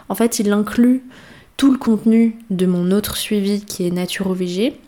en 0.09 0.15
fait, 0.15 0.39
il 0.39 0.51
inclut 0.51 1.05
tout 1.57 1.73
le 1.73 1.79
contenu 1.79 2.37
de 2.51 2.67
mon 2.67 2.91
autre 2.91 3.17
suivi 3.17 3.65
qui 3.65 3.87
est 3.87 3.91
Naturo-VG. 3.91 4.79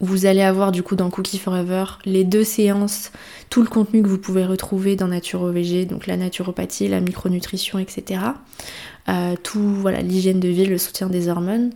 Vous 0.00 0.24
allez 0.24 0.42
avoir 0.42 0.72
du 0.72 0.82
coup 0.82 0.96
dans 0.96 1.10
Cookie 1.10 1.38
Forever 1.38 1.84
les 2.06 2.24
deux 2.24 2.44
séances, 2.44 3.12
tout 3.50 3.62
le 3.62 3.68
contenu 3.68 4.02
que 4.02 4.08
vous 4.08 4.18
pouvez 4.18 4.46
retrouver 4.46 4.96
dans 4.96 5.08
Naturo-VG, 5.08 5.84
donc 5.84 6.06
la 6.06 6.16
naturopathie, 6.16 6.88
la 6.88 7.00
micronutrition, 7.00 7.78
etc. 7.78 8.22
Euh, 9.08 9.34
tout, 9.42 9.60
voilà, 9.60 10.00
l'hygiène 10.00 10.40
de 10.40 10.48
vie, 10.48 10.64
le 10.64 10.78
soutien 10.78 11.08
des 11.08 11.28
hormones 11.28 11.72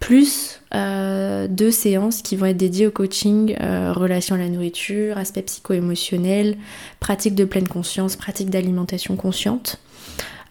plus 0.00 0.60
euh, 0.74 1.46
deux 1.46 1.70
séances 1.70 2.22
qui 2.22 2.34
vont 2.34 2.46
être 2.46 2.56
dédiées 2.56 2.86
au 2.86 2.90
coaching, 2.90 3.54
euh, 3.60 3.92
relation 3.92 4.34
à 4.34 4.38
la 4.38 4.48
nourriture, 4.48 5.18
aspect 5.18 5.42
psycho-émotionnel, 5.42 6.56
pratique 6.98 7.34
de 7.34 7.44
pleine 7.44 7.68
conscience, 7.68 8.16
pratique 8.16 8.50
d'alimentation 8.50 9.14
consciente. 9.14 9.78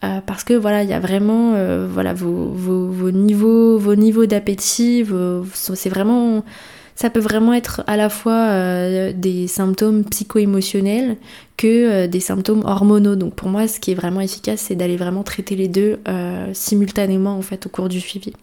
Euh, 0.03 0.21
parce 0.25 0.43
que 0.43 0.53
voilà, 0.53 0.83
il 0.83 0.89
y 0.89 0.93
a 0.93 0.99
vraiment 0.99 1.53
voilà, 1.87 2.13
vos, 2.13 3.11
niveaux, 3.11 3.77
vos 3.77 3.95
niveaux 3.95 4.25
d'appétit, 4.25 5.05
c'est 5.53 5.89
vraiment. 5.89 6.43
Ça 6.95 7.09
peut 7.09 7.21
vraiment 7.21 7.53
être 7.53 7.81
à 7.87 7.95
la 7.95 8.09
fois 8.09 9.11
des 9.13 9.47
symptômes 9.47 10.03
psycho-émotionnels 10.03 11.15
que 11.55 12.07
des 12.07 12.19
symptômes 12.19 12.63
hormonaux. 12.65 13.15
Donc 13.15 13.35
pour 13.35 13.47
moi, 13.47 13.69
ce 13.69 13.79
qui 13.79 13.91
est 13.91 13.95
vraiment 13.95 14.19
efficace, 14.19 14.59
c'est 14.67 14.75
d'aller 14.75 14.97
vraiment 14.97 15.23
traiter 15.23 15.55
les 15.55 15.69
deux 15.69 15.99
simultanément 16.53 17.37
en 17.37 17.41
fait 17.41 17.65
au 17.65 17.69
cours 17.69 17.87
du 17.87 18.01
suivi. 18.01 18.33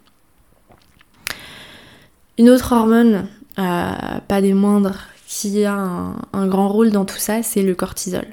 Une 2.39 2.51
autre 2.51 2.73
hormone, 2.73 3.29
euh, 3.59 3.93
pas 4.29 4.43
des 4.43 4.53
moindres, 4.53 5.05
qui 5.27 5.65
a 5.65 5.75
un, 5.75 6.47
grand 6.47 6.69
rôle 6.69 6.91
dans 6.91 7.07
tout 7.07 7.17
ça, 7.17 7.43
c'est 7.43 7.63
le 7.63 7.75
cortisol. 7.75 8.27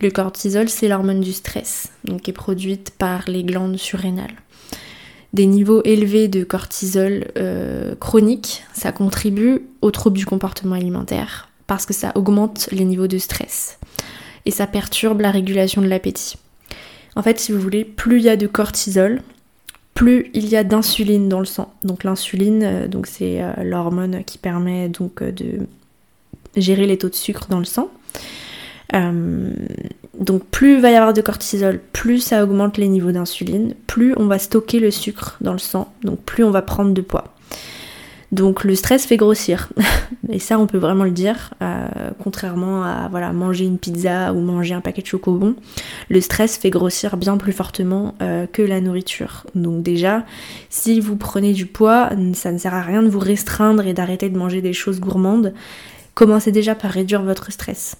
Le 0.00 0.10
cortisol, 0.10 0.68
c'est 0.68 0.88
l'hormone 0.88 1.20
du 1.20 1.32
stress, 1.32 1.88
donc 2.04 2.22
qui 2.22 2.30
est 2.30 2.34
produite 2.34 2.90
par 2.90 3.24
les 3.28 3.44
glandes 3.44 3.76
surrénales. 3.76 4.34
Des 5.32 5.46
niveaux 5.46 5.82
élevés 5.84 6.28
de 6.28 6.44
cortisol 6.44 7.26
euh, 7.36 7.94
chronique, 7.96 8.62
ça 8.72 8.92
contribue 8.92 9.62
aux 9.82 9.90
troubles 9.90 10.18
du 10.18 10.26
comportement 10.26 10.76
alimentaire 10.76 11.48
parce 11.66 11.86
que 11.86 11.94
ça 11.94 12.12
augmente 12.14 12.68
les 12.70 12.84
niveaux 12.84 13.08
de 13.08 13.18
stress 13.18 13.78
et 14.44 14.50
ça 14.50 14.66
perturbe 14.66 15.20
la 15.20 15.30
régulation 15.30 15.82
de 15.82 15.88
l'appétit. 15.88 16.36
En 17.16 17.22
fait, 17.22 17.40
si 17.40 17.52
vous 17.52 17.60
voulez, 17.60 17.84
plus 17.84 18.18
il 18.18 18.24
y 18.24 18.28
a 18.28 18.36
de 18.36 18.46
cortisol, 18.46 19.22
plus 19.94 20.30
il 20.34 20.46
y 20.46 20.56
a 20.56 20.62
d'insuline 20.62 21.28
dans 21.28 21.40
le 21.40 21.46
sang. 21.46 21.74
Donc 21.82 22.04
l'insuline, 22.04 22.62
euh, 22.62 23.02
c'est 23.04 23.42
euh, 23.42 23.52
l'hormone 23.64 24.22
qui 24.24 24.38
permet 24.38 24.88
donc 24.88 25.22
euh, 25.22 25.32
de 25.32 25.66
gérer 26.54 26.86
les 26.86 26.98
taux 26.98 27.08
de 27.08 27.14
sucre 27.14 27.46
dans 27.48 27.58
le 27.58 27.64
sang. 27.64 27.90
Donc 28.92 30.44
plus 30.50 30.76
il 30.76 30.80
va 30.80 30.90
y 30.90 30.94
avoir 30.94 31.12
de 31.12 31.20
cortisol, 31.20 31.80
plus 31.92 32.20
ça 32.20 32.42
augmente 32.42 32.78
les 32.78 32.88
niveaux 32.88 33.12
d'insuline, 33.12 33.74
plus 33.86 34.14
on 34.16 34.26
va 34.26 34.38
stocker 34.38 34.80
le 34.80 34.90
sucre 34.90 35.36
dans 35.40 35.52
le 35.52 35.58
sang, 35.58 35.92
donc 36.02 36.20
plus 36.20 36.44
on 36.44 36.50
va 36.50 36.62
prendre 36.62 36.92
de 36.92 37.00
poids. 37.00 37.36
Donc 38.32 38.64
le 38.64 38.74
stress 38.74 39.06
fait 39.06 39.16
grossir. 39.16 39.68
Et 40.28 40.38
ça, 40.38 40.58
on 40.58 40.66
peut 40.66 40.78
vraiment 40.78 41.04
le 41.04 41.10
dire. 41.10 41.54
Euh, 41.62 41.86
contrairement 42.22 42.82
à 42.82 43.08
voilà, 43.08 43.32
manger 43.32 43.64
une 43.64 43.78
pizza 43.78 44.32
ou 44.32 44.40
manger 44.40 44.74
un 44.74 44.80
paquet 44.80 45.02
de 45.02 45.06
chocobons, 45.06 45.54
le 46.08 46.20
stress 46.20 46.56
fait 46.56 46.70
grossir 46.70 47.16
bien 47.16 47.36
plus 47.36 47.52
fortement 47.52 48.14
euh, 48.20 48.46
que 48.46 48.62
la 48.62 48.80
nourriture. 48.80 49.46
Donc 49.54 49.82
déjà, 49.82 50.24
si 50.70 51.00
vous 51.00 51.16
prenez 51.16 51.52
du 51.52 51.66
poids, 51.66 52.10
ça 52.34 52.52
ne 52.52 52.58
sert 52.58 52.74
à 52.74 52.82
rien 52.82 53.02
de 53.02 53.08
vous 53.08 53.20
restreindre 53.20 53.86
et 53.86 53.94
d'arrêter 53.94 54.28
de 54.28 54.36
manger 54.36 54.60
des 54.60 54.72
choses 54.72 55.00
gourmandes. 55.00 55.54
Commencez 56.14 56.50
déjà 56.50 56.74
par 56.74 56.90
réduire 56.90 57.22
votre 57.22 57.52
stress. 57.52 57.96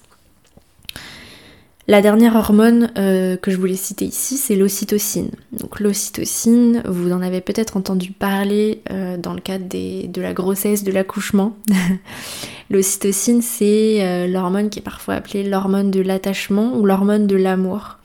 La 1.89 2.01
dernière 2.01 2.35
hormone 2.35 2.91
euh, 2.97 3.37
que 3.37 3.49
je 3.49 3.55
voulais 3.55 3.77
citer 3.77 4.03
ici, 4.03 4.35
c'est 4.35 4.57
l'ocytocine. 4.57 5.29
Donc 5.53 5.79
l'ocytocine, 5.79 6.83
vous 6.85 7.13
en 7.13 7.21
avez 7.21 7.39
peut-être 7.39 7.77
entendu 7.77 8.11
parler 8.11 8.81
euh, 8.91 9.15
dans 9.15 9.33
le 9.33 9.39
cadre 9.39 9.67
de 9.69 10.21
la 10.21 10.33
grossesse, 10.33 10.83
de 10.83 10.91
l'accouchement. 10.91 11.55
l'ocytocine, 12.69 13.41
c'est 13.41 14.05
euh, 14.05 14.27
l'hormone 14.27 14.69
qui 14.69 14.79
est 14.79 14.81
parfois 14.81 15.13
appelée 15.13 15.45
l'hormone 15.45 15.89
de 15.89 16.01
l'attachement 16.01 16.75
ou 16.77 16.85
l'hormone 16.85 17.25
de 17.25 17.37
l'amour. 17.37 17.99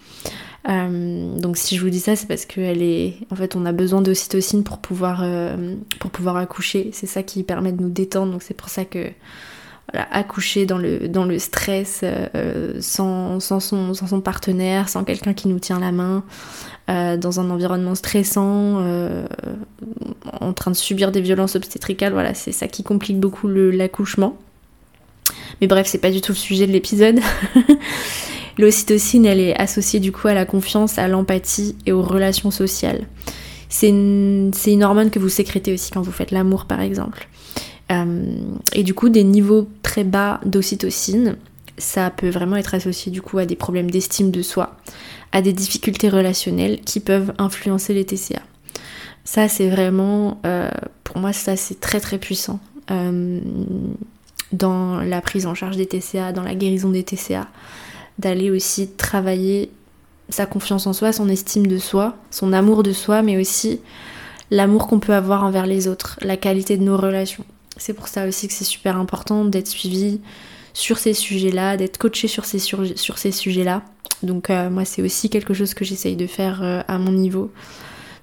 donc 0.64 1.56
si 1.56 1.74
je 1.76 1.82
vous 1.82 1.90
dis 1.90 1.98
ça, 1.98 2.14
c'est 2.14 2.28
parce 2.28 2.46
qu'elle 2.46 2.82
est, 2.82 3.16
en 3.32 3.34
fait, 3.34 3.56
on 3.56 3.66
a 3.66 3.72
besoin 3.72 4.00
d'ocytocine 4.00 4.62
pour 4.62 4.78
pouvoir 4.78 5.26
pour 5.98 6.12
pouvoir 6.12 6.36
accoucher. 6.36 6.90
C'est 6.92 7.08
ça 7.08 7.24
qui 7.24 7.42
permet 7.42 7.72
de 7.72 7.82
nous 7.82 7.90
détendre. 7.90 8.30
Donc 8.30 8.44
c'est 8.44 8.54
pour 8.54 8.68
ça 8.68 8.84
que 8.84 9.08
accoucher 9.94 10.64
dans 10.64 10.78
le, 10.78 11.08
dans 11.08 11.24
le 11.24 11.38
stress 11.38 12.00
euh, 12.02 12.74
sans, 12.80 13.40
sans, 13.40 13.60
son, 13.60 13.94
sans, 13.94 14.06
son, 14.06 14.20
partenaire, 14.20 14.88
sans 14.88 15.04
quelqu'un 15.04 15.34
qui 15.34 15.48
nous 15.48 15.58
tient 15.58 15.78
la 15.78 15.92
main, 15.92 16.24
euh, 16.88 17.16
dans 17.16 17.40
un 17.40 17.50
environnement 17.50 17.94
stressant, 17.94 18.78
euh, 18.80 19.26
en 20.40 20.52
train 20.52 20.70
de 20.70 20.76
subir 20.76 21.12
des 21.12 21.20
violences 21.20 21.56
obstétricales, 21.56 22.12
voilà, 22.12 22.32
c'est 22.34 22.52
ça 22.52 22.68
qui 22.68 22.82
complique 22.82 23.20
beaucoup 23.20 23.48
l'accouchement. 23.48 24.36
Mais 25.60 25.66
bref, 25.66 25.86
c'est 25.86 25.98
pas 25.98 26.10
du 26.10 26.20
tout 26.20 26.32
le 26.32 26.36
sujet 26.36 26.66
de 26.66 26.72
l'épisode. 26.72 27.20
L'ocytocine, 28.58 29.26
elle 29.26 29.40
est 29.40 29.58
associée 29.58 30.00
du 30.00 30.12
coup 30.12 30.28
à 30.28 30.34
la 30.34 30.44
confiance, 30.44 30.98
à 30.98 31.08
l'empathie 31.08 31.76
et 31.86 31.92
aux 31.92 32.02
relations 32.02 32.50
sociales. 32.50 33.06
C'est 33.68 33.88
une, 33.88 34.52
une 34.66 34.84
hormone 34.84 35.10
que 35.10 35.18
vous 35.18 35.30
sécrétez 35.30 35.72
aussi 35.72 35.90
quand 35.90 36.02
vous 36.02 36.12
faites 36.12 36.30
l'amour 36.30 36.66
par 36.66 36.80
exemple. 36.80 37.28
Euh, 37.92 38.24
et 38.72 38.82
du 38.82 38.94
coup, 38.94 39.08
des 39.08 39.24
niveaux 39.24 39.68
très 39.82 40.04
bas 40.04 40.40
d'ocytocine 40.44 41.36
ça 41.78 42.10
peut 42.10 42.28
vraiment 42.28 42.56
être 42.56 42.74
associé 42.74 43.10
du 43.10 43.22
coup 43.22 43.38
à 43.38 43.46
des 43.46 43.56
problèmes 43.56 43.90
d'estime 43.90 44.30
de 44.30 44.42
soi, 44.42 44.76
à 45.32 45.42
des 45.42 45.52
difficultés 45.52 46.08
relationnelles 46.08 46.80
qui 46.80 47.00
peuvent 47.00 47.32
influencer 47.38 47.94
les 47.94 48.04
TCA. 48.04 48.42
Ça 49.24 49.48
c'est 49.48 49.68
vraiment, 49.68 50.40
euh, 50.46 50.70
pour 51.04 51.18
moi 51.18 51.32
ça 51.32 51.56
c'est 51.56 51.80
très 51.80 52.00
très 52.00 52.18
puissant 52.18 52.60
euh, 52.90 53.40
dans 54.52 55.00
la 55.00 55.20
prise 55.20 55.46
en 55.46 55.54
charge 55.54 55.76
des 55.76 55.86
TCA, 55.86 56.32
dans 56.32 56.42
la 56.42 56.54
guérison 56.54 56.90
des 56.90 57.04
TCA, 57.04 57.48
d'aller 58.18 58.50
aussi 58.50 58.88
travailler 58.88 59.70
sa 60.28 60.46
confiance 60.46 60.86
en 60.86 60.92
soi, 60.92 61.12
son 61.12 61.28
estime 61.28 61.66
de 61.66 61.78
soi, 61.78 62.16
son 62.30 62.52
amour 62.52 62.82
de 62.82 62.92
soi, 62.92 63.22
mais 63.22 63.38
aussi 63.38 63.80
l'amour 64.50 64.86
qu'on 64.86 64.98
peut 64.98 65.14
avoir 65.14 65.44
envers 65.44 65.66
les 65.66 65.88
autres, 65.88 66.18
la 66.22 66.36
qualité 66.36 66.76
de 66.76 66.82
nos 66.82 66.96
relations. 66.96 67.44
C'est 67.82 67.94
pour 67.94 68.06
ça 68.06 68.28
aussi 68.28 68.46
que 68.46 68.54
c'est 68.54 68.62
super 68.62 68.96
important 68.96 69.44
d'être 69.44 69.66
suivi 69.66 70.20
sur 70.72 70.98
ces 70.98 71.14
sujets-là, 71.14 71.76
d'être 71.76 71.98
coaché 71.98 72.28
sur 72.28 72.44
ces, 72.44 72.60
sur, 72.60 73.18
ces 73.18 73.32
sujets-là. 73.32 73.82
Donc 74.22 74.50
euh, 74.50 74.70
moi 74.70 74.84
c'est 74.84 75.02
aussi 75.02 75.28
quelque 75.28 75.52
chose 75.52 75.74
que 75.74 75.84
j'essaye 75.84 76.14
de 76.14 76.28
faire 76.28 76.62
euh, 76.62 76.82
à 76.86 76.98
mon 76.98 77.10
niveau. 77.10 77.50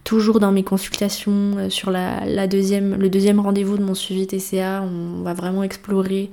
Toujours 0.05 0.39
dans 0.39 0.53
mes 0.53 0.63
consultations, 0.63 1.57
euh, 1.57 1.69
sur 1.69 1.91
la, 1.91 2.47
deuxième, 2.47 2.95
le 2.95 3.09
deuxième 3.09 3.41
rendez-vous 3.41 3.77
de 3.77 3.83
mon 3.83 3.95
suivi 3.95 4.27
TCA, 4.27 4.81
on 4.81 5.23
va 5.23 5.33
vraiment 5.33 5.63
explorer 5.63 6.31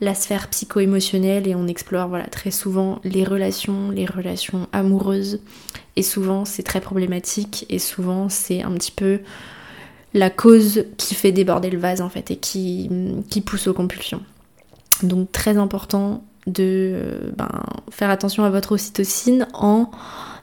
la 0.00 0.16
sphère 0.16 0.48
psycho-émotionnelle 0.48 1.46
et 1.46 1.54
on 1.54 1.68
explore 1.68 2.08
voilà, 2.08 2.26
très 2.26 2.50
souvent 2.50 2.98
les 3.04 3.22
relations, 3.22 3.92
les 3.92 4.06
relations 4.06 4.66
amoureuses. 4.72 5.38
Et 5.94 6.02
souvent 6.02 6.44
c'est 6.44 6.64
très 6.64 6.80
problématique 6.80 7.64
et 7.68 7.78
souvent 7.78 8.28
c'est 8.28 8.64
un 8.64 8.72
petit 8.72 8.90
peu 8.90 9.20
la 10.14 10.30
cause 10.30 10.84
qui 10.96 11.14
fait 11.14 11.32
déborder 11.32 11.70
le 11.70 11.78
vase 11.78 12.00
en 12.00 12.08
fait 12.08 12.30
et 12.30 12.36
qui, 12.36 12.90
qui 13.28 13.40
pousse 13.40 13.66
aux 13.66 13.74
compulsions. 13.74 14.22
Donc 15.02 15.30
très 15.32 15.56
important 15.56 16.24
de 16.46 17.32
ben, 17.36 17.50
faire 17.90 18.10
attention 18.10 18.44
à 18.44 18.50
votre 18.50 18.72
ocytocine 18.72 19.48
en 19.52 19.90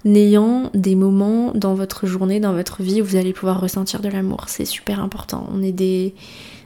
ayant 0.05 0.69
des 0.73 0.95
moments 0.95 1.51
dans 1.55 1.75
votre 1.75 2.07
journée, 2.07 2.39
dans 2.39 2.53
votre 2.53 2.83
vie 2.83 3.01
où 3.01 3.05
vous 3.05 3.15
allez 3.15 3.33
pouvoir 3.33 3.61
ressentir 3.61 4.01
de 4.01 4.09
l'amour. 4.09 4.45
C'est 4.47 4.65
super 4.65 4.99
important. 4.99 5.47
On 5.51 5.61
est 5.61 5.71
des 5.71 6.13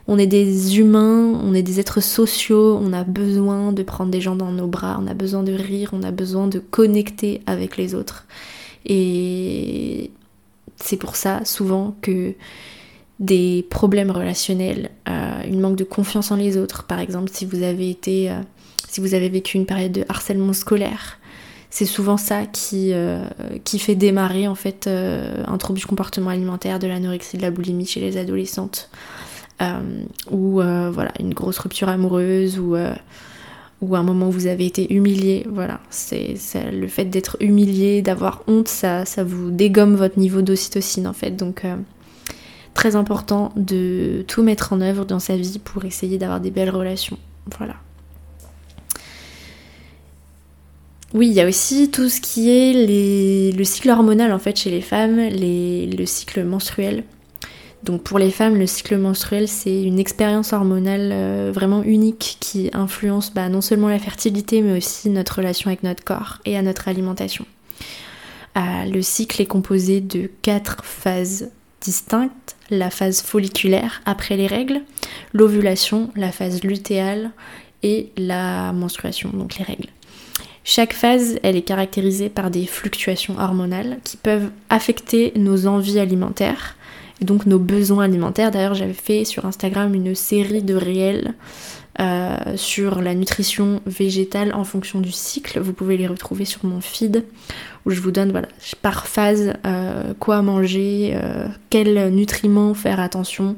on 0.09 0.17
est 0.17 0.27
des 0.27 0.79
humains, 0.79 1.37
on 1.43 1.53
est 1.53 1.61
des 1.61 1.81
êtres 1.81 2.01
sociaux, 2.01 2.79
on 2.81 2.93
a 2.93 3.03
besoin 3.03 3.73
de 3.73 3.83
prendre 3.83 4.09
des 4.09 4.21
gens 4.21 4.37
dans 4.37 4.51
nos 4.51 4.67
bras, 4.67 4.97
on 5.01 5.07
a 5.07 5.13
besoin 5.13 5.43
de 5.43 5.51
rire, 5.51 5.89
on 5.91 6.01
a 6.01 6.11
besoin 6.11 6.47
de 6.47 6.59
connecter 6.59 7.41
avec 7.45 7.75
les 7.75 7.93
autres. 7.93 8.25
Et 8.85 10.11
c'est 10.77 10.95
pour 10.95 11.17
ça 11.17 11.43
souvent 11.43 11.95
que 12.01 12.33
des 13.19 13.65
problèmes 13.69 14.11
relationnels, 14.11 14.91
euh, 15.09 15.41
une 15.47 15.59
manque 15.59 15.75
de 15.75 15.83
confiance 15.83 16.31
en 16.31 16.35
les 16.35 16.57
autres. 16.57 16.83
Par 16.83 16.99
exemple, 16.99 17.29
si 17.33 17.45
vous 17.45 17.63
avez 17.63 17.89
été, 17.89 18.29
euh, 18.29 18.39
si 18.87 19.01
vous 19.01 19.13
avez 19.13 19.29
vécu 19.29 19.57
une 19.57 19.65
période 19.65 19.91
de 19.91 20.05
harcèlement 20.07 20.53
scolaire, 20.53 21.17
c'est 21.69 21.85
souvent 21.85 22.17
ça 22.17 22.45
qui, 22.45 22.91
euh, 22.93 23.25
qui 23.63 23.79
fait 23.79 23.95
démarrer 23.95 24.47
en 24.47 24.55
fait 24.55 24.87
un 24.87 25.57
trouble 25.57 25.79
du 25.79 25.85
comportement 25.85 26.29
alimentaire, 26.29 26.79
de 26.79 26.87
l'anorexie, 26.87 27.37
de 27.37 27.41
la 27.41 27.51
boulimie 27.51 27.85
chez 27.85 27.99
les 27.99 28.17
adolescentes, 28.17 28.89
ou 30.31 30.53
voilà 30.61 31.11
une 31.19 31.33
grosse 31.33 31.59
rupture 31.59 31.89
amoureuse, 31.89 32.57
ou 32.57 32.77
ou 33.79 33.95
un 33.95 34.01
moment 34.01 34.29
où 34.29 34.31
vous 34.31 34.47
avez 34.47 34.65
été 34.65 34.91
humilié. 34.91 35.45
Voilà, 35.51 35.81
c'est 35.89 36.37
le 36.71 36.87
fait 36.87 37.05
d'être 37.05 37.37
humilié, 37.41 38.01
d'avoir 38.01 38.43
honte, 38.47 38.69
ça, 38.69 39.05
ça 39.05 39.23
vous 39.23 39.51
dégomme 39.51 39.95
votre 39.95 40.17
niveau 40.17 40.41
d'ocytocine 40.41 41.05
en 41.05 41.13
fait. 41.13 41.31
Donc 41.31 41.63
très 42.77 42.95
important 42.95 43.51
de 43.55 44.23
tout 44.27 44.43
mettre 44.43 44.71
en 44.71 44.81
œuvre 44.81 45.03
dans 45.03 45.17
sa 45.17 45.35
vie 45.35 45.57
pour 45.57 45.83
essayer 45.83 46.19
d'avoir 46.19 46.39
des 46.39 46.51
belles 46.51 46.69
relations. 46.69 47.17
Voilà. 47.57 47.73
Oui, 51.15 51.27
il 51.27 51.33
y 51.33 51.41
a 51.41 51.47
aussi 51.47 51.89
tout 51.89 52.07
ce 52.07 52.21
qui 52.21 52.51
est 52.51 53.51
le 53.51 53.63
cycle 53.63 53.89
hormonal 53.89 54.31
en 54.31 54.37
fait 54.37 54.55
chez 54.55 54.69
les 54.69 54.81
femmes, 54.81 55.17
le 55.17 56.05
cycle 56.05 56.43
menstruel. 56.43 57.03
Donc 57.83 58.03
pour 58.03 58.19
les 58.19 58.29
femmes, 58.29 58.55
le 58.55 58.67
cycle 58.67 58.97
menstruel, 58.97 59.47
c'est 59.47 59.81
une 59.81 59.97
expérience 59.97 60.53
hormonale 60.53 61.09
euh, 61.11 61.51
vraiment 61.51 61.81
unique 61.81 62.37
qui 62.39 62.69
influence 62.73 63.33
bah, 63.33 63.49
non 63.49 63.61
seulement 63.61 63.89
la 63.89 63.97
fertilité, 63.97 64.61
mais 64.61 64.77
aussi 64.77 65.09
notre 65.09 65.37
relation 65.37 65.69
avec 65.69 65.81
notre 65.81 66.03
corps 66.03 66.37
et 66.45 66.55
à 66.55 66.61
notre 66.61 66.87
alimentation. 66.89 67.45
Euh, 68.55 68.85
le 68.85 69.01
cycle 69.01 69.41
est 69.41 69.47
composé 69.47 69.99
de 69.99 70.29
quatre 70.43 70.83
phases 70.83 71.49
distinctes 71.81 72.55
la 72.69 72.89
phase 72.89 73.21
folliculaire 73.21 74.01
après 74.05 74.35
les 74.35 74.47
règles, 74.47 74.81
l'ovulation, 75.33 76.11
la 76.15 76.31
phase 76.31 76.63
lutéale 76.63 77.31
et 77.83 78.11
la 78.17 78.73
menstruation, 78.73 79.29
donc 79.29 79.57
les 79.57 79.63
règles. 79.63 79.89
Chaque 80.63 80.93
phase, 80.93 81.39
elle 81.43 81.55
est 81.55 81.61
caractérisée 81.61 82.27
par 82.27 82.51
des 82.51 82.65
fluctuations 82.65 83.39
hormonales 83.39 83.99
qui 84.03 84.17
peuvent 84.17 84.49
affecter 84.69 85.31
nos 85.37 85.65
envies 85.65 85.99
alimentaires 85.99 86.75
et 87.21 87.25
donc 87.25 87.45
nos 87.45 87.59
besoins 87.59 88.03
alimentaires. 88.03 88.51
D'ailleurs, 88.51 88.73
j'avais 88.73 88.93
fait 88.93 89.23
sur 89.23 89.45
Instagram 89.45 89.93
une 89.93 90.13
série 90.13 90.61
de 90.61 90.75
réels 90.75 91.35
euh, 91.99 92.37
sur 92.55 93.01
la 93.01 93.15
nutrition 93.15 93.81
végétale 93.87 94.53
en 94.53 94.63
fonction 94.63 95.01
du 95.01 95.11
cycle. 95.11 95.59
Vous 95.59 95.73
pouvez 95.73 95.97
les 95.97 96.05
retrouver 96.05 96.45
sur 96.45 96.63
mon 96.63 96.79
feed 96.79 97.25
où 97.85 97.89
je 97.89 98.01
vous 98.01 98.11
donne 98.11 98.45
par 98.83 99.07
phase 99.07 99.53
euh, 99.65 100.13
quoi 100.19 100.43
manger, 100.43 101.13
euh, 101.15 101.47
quels 101.71 102.13
nutriments 102.13 102.75
faire 102.75 102.99
attention, 102.99 103.55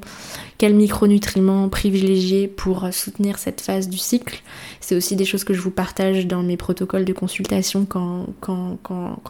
quels 0.58 0.73
micronutriments 0.73 1.67
privilégier 1.67 2.47
pour 2.47 2.88
soutenir 2.93 3.39
cette 3.39 3.60
phase 3.60 3.89
du 3.89 3.97
cycle. 3.97 4.41
C'est 4.80 4.95
aussi 4.95 5.17
des 5.17 5.25
choses 5.25 5.43
que 5.43 5.54
je 5.54 5.60
vous 5.60 5.71
partage 5.71 6.25
dans 6.25 6.41
mes 6.41 6.56
protocoles 6.56 7.06
de 7.06 7.13
consultation 7.13 7.86
quand, 7.86 8.28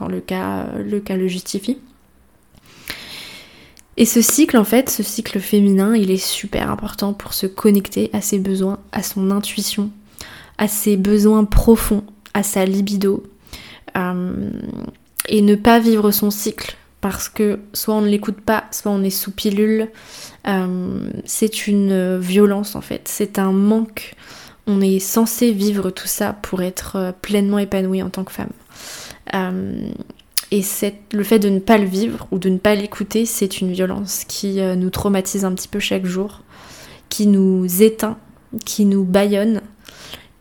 le 0.08 0.19
cas 0.19 0.67
le 1.15 1.28
justifie. 1.28 1.80
Et 3.99 4.05
ce 4.05 4.21
cycle, 4.21 4.55
en 4.55 4.63
fait, 4.63 4.89
ce 4.89 5.03
cycle 5.03 5.41
féminin, 5.41 5.93
il 5.93 6.09
est 6.09 6.15
super 6.15 6.71
important 6.71 7.12
pour 7.12 7.33
se 7.33 7.45
connecter 7.45 8.09
à 8.13 8.21
ses 8.21 8.39
besoins, 8.39 8.79
à 8.93 9.03
son 9.03 9.29
intuition, 9.29 9.91
à 10.57 10.69
ses 10.69 10.95
besoins 10.95 11.43
profonds, 11.43 12.05
à 12.33 12.41
sa 12.41 12.63
libido, 12.63 13.23
euh, 13.97 14.51
et 15.27 15.41
ne 15.41 15.55
pas 15.55 15.79
vivre 15.79 16.12
son 16.12 16.31
cycle 16.31 16.77
parce 17.01 17.27
que 17.27 17.59
soit 17.73 17.93
on 17.93 18.01
ne 18.01 18.07
l'écoute 18.07 18.39
pas, 18.39 18.65
soit 18.71 18.91
on 18.91 19.03
est 19.03 19.09
sous 19.09 19.31
pilule. 19.31 19.89
Euh, 20.47 21.09
c'est 21.25 21.67
une 21.67 22.17
violence 22.19 22.75
en 22.75 22.81
fait, 22.81 23.01
c'est 23.09 23.38
un 23.38 23.51
manque. 23.51 24.15
On 24.65 24.79
est 24.79 24.99
censé 24.99 25.51
vivre 25.51 25.89
tout 25.89 26.07
ça 26.07 26.33
pour 26.41 26.62
être 26.62 26.95
euh, 26.95 27.12
pleinement 27.12 27.59
épanoui 27.59 28.01
en 28.01 28.09
tant 28.09 28.23
que 28.23 28.31
femme. 28.31 28.51
Et 30.51 30.63
le 31.13 31.23
fait 31.23 31.38
de 31.38 31.49
ne 31.49 31.59
pas 31.59 31.77
le 31.77 31.85
vivre 31.85 32.27
ou 32.31 32.39
de 32.39 32.49
ne 32.49 32.57
pas 32.57 32.73
l'écouter, 32.73 33.25
c'est 33.25 33.62
une 33.62 33.71
violence 33.71 34.23
qui 34.27 34.59
euh, 34.59 34.75
nous 34.75 34.89
traumatise 34.89 35.45
un 35.45 35.53
petit 35.53 35.67
peu 35.67 35.79
chaque 35.79 36.05
jour, 36.05 36.41
qui 37.09 37.27
nous 37.27 37.83
éteint, 37.83 38.17
qui 38.65 38.85
nous 38.85 39.03
baillonne. 39.03 39.62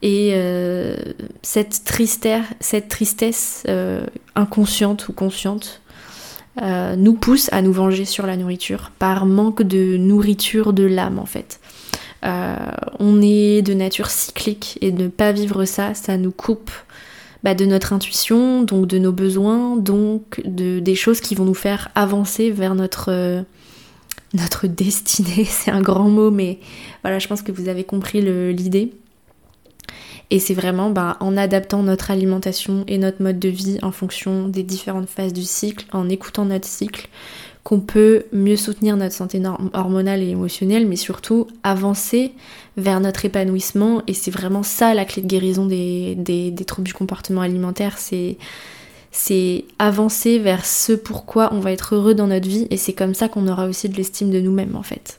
Et 0.00 0.30
euh, 0.32 0.96
cette, 1.42 1.84
tristesse, 1.84 2.44
cette 2.60 2.88
tristesse 2.88 3.64
euh, 3.68 4.06
inconsciente 4.34 5.08
ou 5.08 5.12
consciente 5.12 5.82
nous 6.96 7.14
pousse 7.14 7.48
à 7.52 7.62
nous 7.62 7.72
venger 7.72 8.04
sur 8.04 8.26
la 8.26 8.36
nourriture 8.36 8.90
par 8.98 9.26
manque 9.26 9.62
de 9.62 9.96
nourriture 9.96 10.72
de 10.72 10.82
l'âme 10.82 11.20
en 11.20 11.24
fait. 11.24 11.60
on 12.24 13.22
est 13.22 13.62
de 13.62 13.74
nature 13.74 14.10
cyclique 14.10 14.76
et 14.80 14.90
ne 14.90 15.06
pas 15.06 15.30
vivre 15.30 15.64
ça, 15.66 15.94
ça 15.94 16.16
nous 16.16 16.32
coupe 16.32 16.72
bah, 17.44 17.54
de 17.54 17.64
notre 17.64 17.92
intuition, 17.92 18.62
donc 18.62 18.86
de 18.86 18.98
nos 18.98 19.12
besoins, 19.12 19.76
donc 19.76 20.40
de, 20.44 20.80
des 20.80 20.94
choses 20.94 21.20
qui 21.20 21.34
vont 21.34 21.44
nous 21.44 21.54
faire 21.54 21.88
avancer 21.94 22.50
vers 22.50 22.74
notre, 22.74 23.10
euh, 23.12 23.42
notre 24.34 24.66
destinée. 24.68 25.44
C'est 25.48 25.70
un 25.70 25.82
grand 25.82 26.08
mot, 26.08 26.30
mais 26.30 26.58
voilà, 27.02 27.18
je 27.18 27.28
pense 27.28 27.42
que 27.42 27.52
vous 27.52 27.68
avez 27.68 27.84
compris 27.84 28.22
l'idée. 28.52 28.92
Et 30.30 30.40
c'est 30.40 30.52
vraiment 30.52 30.90
bah, 30.90 31.16
en 31.20 31.38
adaptant 31.38 31.82
notre 31.82 32.10
alimentation 32.10 32.84
et 32.86 32.98
notre 32.98 33.22
mode 33.22 33.38
de 33.38 33.48
vie 33.48 33.78
en 33.80 33.92
fonction 33.92 34.48
des 34.48 34.62
différentes 34.62 35.08
phases 35.08 35.32
du 35.32 35.42
cycle, 35.42 35.86
en 35.90 36.10
écoutant 36.10 36.44
notre 36.44 36.66
cycle, 36.66 37.08
qu'on 37.64 37.80
peut 37.80 38.24
mieux 38.32 38.56
soutenir 38.56 38.96
notre 38.96 39.14
santé 39.14 39.42
hormonale 39.72 40.22
et 40.22 40.28
émotionnelle, 40.28 40.86
mais 40.86 40.96
surtout 40.96 41.46
avancer 41.62 42.32
vers 42.78 43.00
notre 43.00 43.26
épanouissement. 43.26 44.02
Et 44.06 44.14
c'est 44.14 44.30
vraiment 44.30 44.62
ça 44.62 44.94
la 44.94 45.04
clé 45.04 45.20
de 45.20 45.26
guérison 45.26 45.66
des, 45.66 46.54
troubles 46.66 46.86
du 46.86 46.94
comportement 46.94 47.42
alimentaire. 47.42 47.98
C'est 47.98 48.38
c'est 49.10 49.64
avancer 49.78 50.38
vers 50.38 50.66
ce 50.66 50.92
pourquoi 50.92 51.52
on 51.52 51.60
va 51.60 51.72
être 51.72 51.94
heureux 51.94 52.14
dans 52.14 52.26
notre 52.26 52.46
vie 52.46 52.66
et 52.70 52.76
c'est 52.76 52.92
comme 52.92 53.14
ça 53.14 53.28
qu'on 53.28 53.48
aura 53.48 53.66
aussi 53.66 53.88
de 53.88 53.96
l'estime 53.96 54.30
de 54.30 54.38
nous-mêmes 54.38 54.76
en 54.76 54.82
fait. 54.82 55.18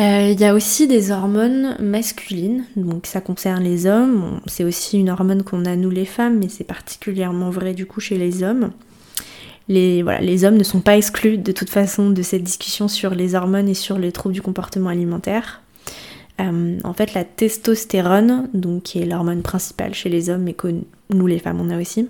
Euh, 0.00 0.30
il 0.32 0.40
y 0.40 0.44
a 0.44 0.52
aussi 0.52 0.88
des 0.88 1.12
hormones 1.12 1.76
masculines, 1.80 2.66
donc 2.74 3.06
ça 3.06 3.20
concerne 3.20 3.62
les 3.62 3.86
hommes, 3.86 4.40
c'est 4.46 4.64
aussi 4.64 4.98
une 4.98 5.08
hormone 5.08 5.44
qu'on 5.44 5.64
a 5.64 5.76
nous 5.76 5.90
les 5.90 6.04
femmes, 6.04 6.38
mais 6.38 6.48
c'est 6.48 6.64
particulièrement 6.64 7.50
vrai 7.50 7.72
du 7.72 7.86
coup 7.86 8.00
chez 8.00 8.18
les 8.18 8.42
hommes 8.42 8.72
les, 9.68 10.44
hommes 10.44 10.56
ne 10.56 10.64
sont 10.64 10.80
pas 10.80 10.96
exclus 10.96 11.38
de 11.38 11.52
toute 11.52 11.70
façon 11.70 12.10
de 12.10 12.22
cette 12.22 12.44
discussion 12.44 12.88
sur 12.88 13.14
les 13.14 13.34
hormones 13.34 13.68
et 13.68 13.74
sur 13.74 13.98
les 13.98 14.12
troubles 14.12 14.34
du 14.34 14.42
comportement 14.42 14.90
alimentaire. 14.90 15.62
en 16.38 16.92
fait, 16.94 17.14
la 17.14 17.24
testostérone, 17.24 18.48
donc 18.54 18.84
qui 18.84 19.00
est 19.00 19.06
l'hormone 19.06 19.42
principale 19.42 19.94
chez 19.94 20.08
les 20.08 20.30
hommes, 20.30 20.42
mais 20.42 20.52
que 20.52 20.68
nous 21.10 21.26
les 21.26 21.38
femmes 21.38 21.60
on 21.60 21.70
a 21.70 21.80
aussi, 21.80 22.08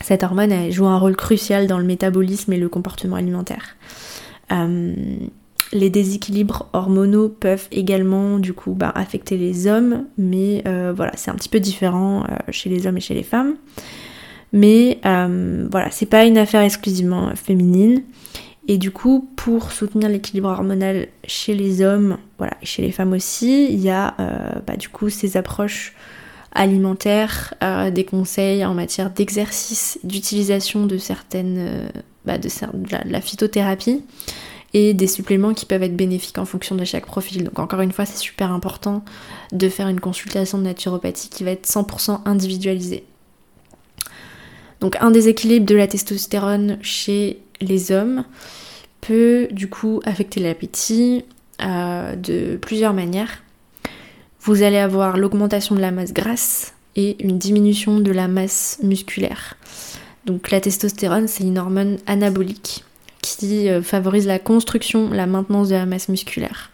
cette 0.00 0.22
hormone 0.22 0.70
joue 0.70 0.86
un 0.86 0.98
rôle 0.98 1.16
crucial 1.16 1.66
dans 1.66 1.78
le 1.78 1.84
métabolisme 1.84 2.52
et 2.52 2.58
le 2.58 2.68
comportement 2.68 3.16
alimentaire. 3.16 3.76
les 5.72 5.90
déséquilibres 5.90 6.68
hormonaux 6.72 7.28
peuvent 7.28 7.68
également 7.72 8.38
du 8.38 8.52
coup 8.52 8.72
bah, 8.72 8.92
affecter 8.94 9.36
les 9.36 9.66
hommes, 9.66 10.04
mais 10.16 10.62
voilà, 10.94 11.10
c'est 11.16 11.32
un 11.32 11.34
petit 11.34 11.48
peu 11.48 11.58
différent 11.58 12.24
chez 12.50 12.70
les 12.70 12.86
hommes 12.86 12.98
et 12.98 13.00
chez 13.00 13.14
les 13.14 13.24
femmes. 13.24 13.56
Mais 14.52 14.98
voilà, 15.02 15.90
c'est 15.90 16.06
pas 16.06 16.24
une 16.24 16.38
affaire 16.38 16.62
exclusivement 16.62 17.34
féminine. 17.34 18.02
Et 18.70 18.76
du 18.76 18.90
coup, 18.90 19.30
pour 19.34 19.72
soutenir 19.72 20.10
l'équilibre 20.10 20.50
hormonal 20.50 21.08
chez 21.26 21.54
les 21.54 21.80
hommes, 21.80 22.18
voilà, 22.36 22.52
et 22.60 22.66
chez 22.66 22.82
les 22.82 22.92
femmes 22.92 23.14
aussi, 23.14 23.66
il 23.72 23.80
y 23.80 23.88
a 23.88 24.14
euh, 24.20 24.60
bah, 24.66 24.76
du 24.76 24.90
coup 24.90 25.08
ces 25.08 25.38
approches 25.38 25.94
alimentaires, 26.52 27.54
euh, 27.62 27.90
des 27.90 28.04
conseils 28.04 28.64
en 28.66 28.74
matière 28.74 29.10
d'exercice, 29.10 29.98
d'utilisation 30.04 30.84
de 30.84 30.98
certaines, 30.98 31.56
euh, 31.58 31.88
bah, 32.26 32.36
de, 32.36 32.48
la, 33.10 33.20
phytothérapie 33.22 34.02
et 34.74 34.92
des 34.92 35.06
suppléments 35.06 35.54
qui 35.54 35.64
peuvent 35.64 35.82
être 35.82 35.96
bénéfiques 35.96 36.36
en 36.36 36.44
fonction 36.44 36.74
de 36.74 36.84
chaque 36.84 37.06
profil. 37.06 37.44
Donc 37.44 37.58
encore 37.58 37.80
une 37.80 37.92
fois, 37.92 38.04
c'est 38.04 38.18
super 38.18 38.52
important 38.52 39.02
de 39.50 39.70
faire 39.70 39.88
une 39.88 40.00
consultation 40.00 40.58
de 40.58 40.64
naturopathie 40.64 41.30
qui 41.30 41.42
va 41.42 41.52
être 41.52 41.66
100% 41.66 42.20
individualisée. 42.26 43.04
Donc 44.80 44.96
un 45.00 45.10
déséquilibre 45.10 45.66
de 45.66 45.74
la 45.74 45.86
testostérone 45.86 46.78
chez 46.82 47.40
les 47.60 47.92
hommes 47.92 48.24
peut 49.00 49.48
du 49.50 49.68
coup 49.68 50.00
affecter 50.04 50.40
l'appétit 50.40 51.24
euh, 51.62 52.14
de 52.14 52.56
plusieurs 52.56 52.94
manières. 52.94 53.42
Vous 54.40 54.62
allez 54.62 54.78
avoir 54.78 55.16
l'augmentation 55.16 55.74
de 55.74 55.80
la 55.80 55.90
masse 55.90 56.12
grasse 56.12 56.74
et 56.96 57.22
une 57.24 57.38
diminution 57.38 58.00
de 58.00 58.12
la 58.12 58.28
masse 58.28 58.78
musculaire. 58.82 59.56
Donc 60.26 60.50
la 60.50 60.60
testostérone, 60.60 61.28
c'est 61.28 61.44
une 61.44 61.58
hormone 61.58 61.98
anabolique 62.06 62.84
qui 63.22 63.68
euh, 63.68 63.82
favorise 63.82 64.26
la 64.26 64.38
construction, 64.38 65.10
la 65.10 65.26
maintenance 65.26 65.68
de 65.68 65.74
la 65.74 65.86
masse 65.86 66.08
musculaire. 66.08 66.70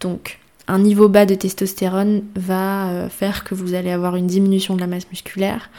Donc 0.00 0.38
un 0.66 0.78
niveau 0.78 1.08
bas 1.08 1.26
de 1.26 1.34
testostérone 1.34 2.22
va 2.34 2.88
euh, 2.88 3.08
faire 3.08 3.44
que 3.44 3.54
vous 3.54 3.74
allez 3.74 3.90
avoir 3.90 4.16
une 4.16 4.26
diminution 4.26 4.74
de 4.74 4.80
la 4.80 4.86
masse 4.86 5.08
musculaire, 5.10 5.70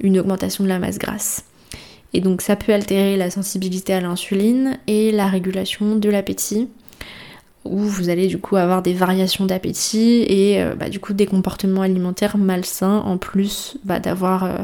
une 0.00 0.18
augmentation 0.18 0.64
de 0.64 0.68
la 0.68 0.78
masse 0.78 0.98
grasse. 0.98 1.44
Et 2.12 2.20
donc 2.20 2.42
ça 2.42 2.56
peut 2.56 2.72
altérer 2.72 3.16
la 3.16 3.30
sensibilité 3.30 3.92
à 3.92 4.00
l'insuline 4.00 4.78
et 4.86 5.12
la 5.12 5.28
régulation 5.28 5.96
de 5.96 6.10
l'appétit, 6.10 6.68
où 7.64 7.78
vous 7.78 8.08
allez 8.08 8.26
du 8.26 8.38
coup 8.38 8.56
avoir 8.56 8.82
des 8.82 8.94
variations 8.94 9.46
d'appétit 9.46 10.24
et 10.26 10.62
euh, 10.62 10.74
bah, 10.74 10.88
du 10.88 10.98
coup 10.98 11.12
des 11.12 11.26
comportements 11.26 11.82
alimentaires 11.82 12.38
malsains 12.38 12.98
en 12.98 13.18
plus 13.18 13.76
bah, 13.84 14.00
d'avoir 14.00 14.44
euh, 14.44 14.58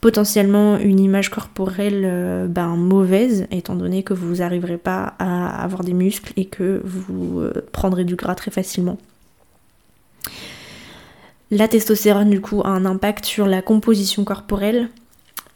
potentiellement 0.00 0.78
une 0.78 0.98
image 0.98 1.28
corporelle 1.28 2.02
euh, 2.04 2.48
bah, 2.48 2.66
mauvaise 2.66 3.46
étant 3.50 3.76
donné 3.76 4.02
que 4.02 4.14
vous 4.14 4.36
n'arriverez 4.36 4.78
pas 4.78 5.14
à 5.18 5.62
avoir 5.62 5.84
des 5.84 5.92
muscles 5.92 6.32
et 6.36 6.46
que 6.46 6.80
vous 6.84 7.42
prendrez 7.70 8.04
du 8.04 8.16
gras 8.16 8.34
très 8.34 8.50
facilement. 8.50 8.98
La 11.52 11.68
testostérone 11.68 12.30
du 12.30 12.40
coup 12.40 12.62
a 12.64 12.68
un 12.68 12.86
impact 12.86 13.26
sur 13.26 13.46
la 13.46 13.60
composition 13.60 14.24
corporelle 14.24 14.88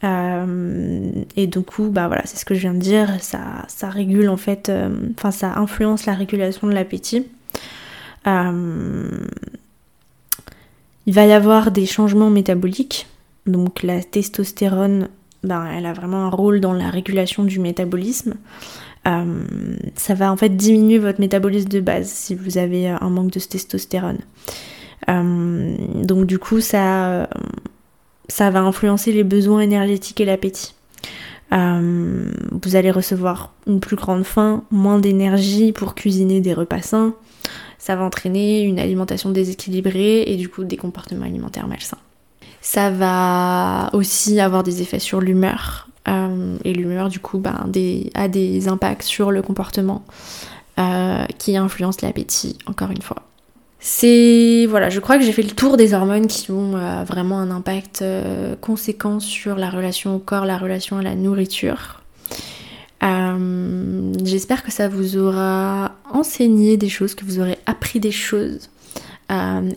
euh, 0.03 1.11
et 1.35 1.47
du 1.47 1.61
coup, 1.61 1.89
bah 1.89 2.05
voilà, 2.05 2.21
c'est 2.25 2.37
ce 2.37 2.45
que 2.45 2.53
je 2.53 2.59
viens 2.59 2.75
de 2.75 2.79
dire, 2.79 3.09
ça, 3.19 3.65
régule 3.89 4.29
en 4.29 4.37
fait, 4.37 4.69
euh, 4.69 4.89
enfin 5.17 5.31
ça 5.31 5.57
influence 5.57 6.05
la 6.05 6.13
régulation 6.13 6.67
de 6.67 6.73
l'appétit. 6.73 7.25
Euh, 8.27 9.09
il 11.07 11.13
va 11.15 11.25
y 11.25 11.31
avoir 11.31 11.71
des 11.71 11.87
changements 11.87 12.29
métaboliques, 12.29 13.07
donc 13.47 13.81
la 13.81 14.03
testostérone, 14.03 15.09
ben, 15.43 15.65
elle 15.65 15.87
a 15.87 15.93
vraiment 15.93 16.25
un 16.25 16.29
rôle 16.29 16.59
dans 16.59 16.73
la 16.73 16.91
régulation 16.91 17.43
du 17.43 17.59
métabolisme. 17.59 18.35
ça 19.03 20.13
va 20.13 20.31
en 20.31 20.37
fait 20.37 20.55
diminuer 20.55 20.99
votre 20.99 21.19
métabolisme 21.19 21.69
de 21.69 21.79
base 21.79 22.07
si 22.07 22.35
vous 22.35 22.59
avez 22.59 22.87
un 22.89 23.09
manque 23.09 23.31
de 23.31 23.39
testostérone. 23.39 24.19
Donc 25.07 26.25
du 26.25 26.39
coup, 26.39 26.59
ça 26.59 27.27
ça 28.29 28.49
va 28.49 28.61
influencer 28.61 29.11
les 29.11 29.23
besoins 29.23 29.61
énergétiques 29.61 30.21
et 30.21 30.25
l'appétit. 30.25 30.73
Euh, 31.53 32.29
vous 32.51 32.75
allez 32.75 32.91
recevoir 32.91 33.53
une 33.67 33.79
plus 33.79 33.95
grande 33.95 34.23
faim, 34.23 34.63
moins 34.69 34.99
d'énergie 34.99 35.71
pour 35.71 35.95
cuisiner 35.95 36.41
des 36.41 36.53
repas 36.53 36.81
sains. 36.81 37.13
Ça 37.77 37.95
va 37.95 38.03
entraîner 38.03 38.63
une 38.63 38.79
alimentation 38.79 39.29
déséquilibrée 39.29 40.23
et 40.23 40.35
du 40.35 40.49
coup 40.49 40.65
des 40.65 40.77
comportements 40.77 41.25
alimentaires 41.25 41.67
malsains. 41.67 41.97
Ça 42.59 42.89
va 42.89 43.89
aussi 43.93 44.41
avoir 44.41 44.63
des 44.63 44.81
effets 44.81 44.99
sur 44.99 45.21
l'humeur. 45.21 45.87
Euh, 46.09 46.57
et 46.63 46.73
l'humeur 46.73 47.09
du 47.09 47.19
coup 47.19 47.37
ben, 47.37 47.69
a 48.13 48.27
des 48.27 48.67
impacts 48.67 49.03
sur 49.03 49.31
le 49.31 49.41
comportement 49.41 50.05
euh, 50.79 51.25
qui 51.37 51.55
influencent 51.55 51.99
l'appétit, 52.01 52.57
encore 52.65 52.91
une 52.91 53.01
fois. 53.01 53.26
C'est 53.79 54.65
voilà, 54.67 54.89
je 54.89 54.99
crois 54.99 55.17
que 55.17 55.23
j'ai 55.23 55.31
fait 55.31 55.43
le 55.43 55.51
tour 55.51 55.77
des 55.77 55.93
hormones 55.93 56.27
qui 56.27 56.51
ont 56.51 56.75
euh, 56.75 57.03
vraiment 57.03 57.39
un 57.39 57.51
impact 57.51 58.01
euh, 58.01 58.55
conséquent 58.59 59.19
sur 59.19 59.55
la 59.55 59.69
relation 59.69 60.15
au 60.15 60.19
corps, 60.19 60.45
la 60.45 60.57
relation 60.57 60.97
à 60.97 61.03
la 61.03 61.15
nourriture. 61.15 62.01
Euh, 63.03 64.13
j'espère 64.23 64.63
que 64.63 64.71
ça 64.71 64.87
vous 64.87 65.17
aura 65.17 65.93
enseigné 66.11 66.77
des 66.77 66.89
choses, 66.89 67.13
que 67.13 67.23
vous 67.23 67.39
aurez 67.39 67.59
appris 67.67 67.99
des 67.99 68.11
choses. 68.11 68.69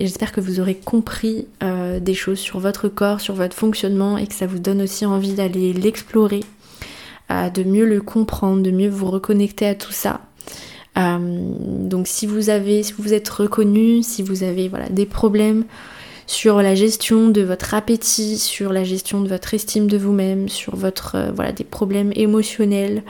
j'espère 0.01 0.33
que 0.33 0.41
vous 0.41 0.61
aurez 0.61 0.77
compris 0.77 1.47
des 1.61 2.15
choses 2.15 2.39
sur 2.39 2.61
votre 2.61 2.89
corps, 2.89 3.21
sur 3.21 3.35
votre 3.35 3.55
fonctionnement 3.55 4.17
et 4.17 4.27
que 4.27 4.35
ça 4.35 4.47
vous 4.47 4.59
donne 4.59 4.81
aussi 4.81 5.05
envie 5.05 5.35
d'aller 5.35 5.75
l'explorer, 5.75 6.41
de 7.29 7.63
mieux 7.63 7.85
le 7.85 8.01
comprendre, 8.01 8.63
de 8.63 8.71
mieux 8.71 8.89
vous 8.89 9.11
reconnecter 9.11 9.67
à 9.67 9.75
tout 9.75 9.93
ça. 9.93 10.23
Euh, 10.99 11.19
donc 11.21 12.07
si 12.09 12.27
vous 12.27 12.51
avez, 12.51 12.83
si 12.83 12.93
vous 12.99 13.13
êtes 13.15 13.29
reconnu, 13.29 14.03
si 14.03 14.23
vous 14.23 14.43
avez 14.43 14.69
voilà, 14.69 14.89
des 14.89 15.07
problèmes 15.07 15.65
sur 16.27 16.63
la 16.63 16.75
gestion 16.75 17.29
de 17.29 17.43
votre 17.43 17.75
appétit, 17.75 18.39
sur 18.39 18.73
la 18.73 18.85
gestion 18.85 19.21
de 19.21 19.29
votre 19.29 19.55
estime 19.55 19.89
de 19.89 19.97
vous-même, 19.97 20.49
sur 20.49 20.77
votre 20.77 21.17
euh, 21.17 21.31
voilà 21.35 21.53
des 21.53 21.65
problèmes 21.65 22.13
émotionnels 22.15 23.03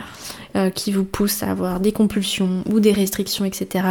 euh, 0.57 0.71
qui 0.71 0.93
vous 0.93 1.05
poussent 1.05 1.43
à 1.43 1.51
avoir 1.51 1.81
des 1.81 1.93
compulsions 1.93 2.65
ou 2.71 2.81
des 2.81 2.93
restrictions, 2.93 3.45
etc. 3.45 3.85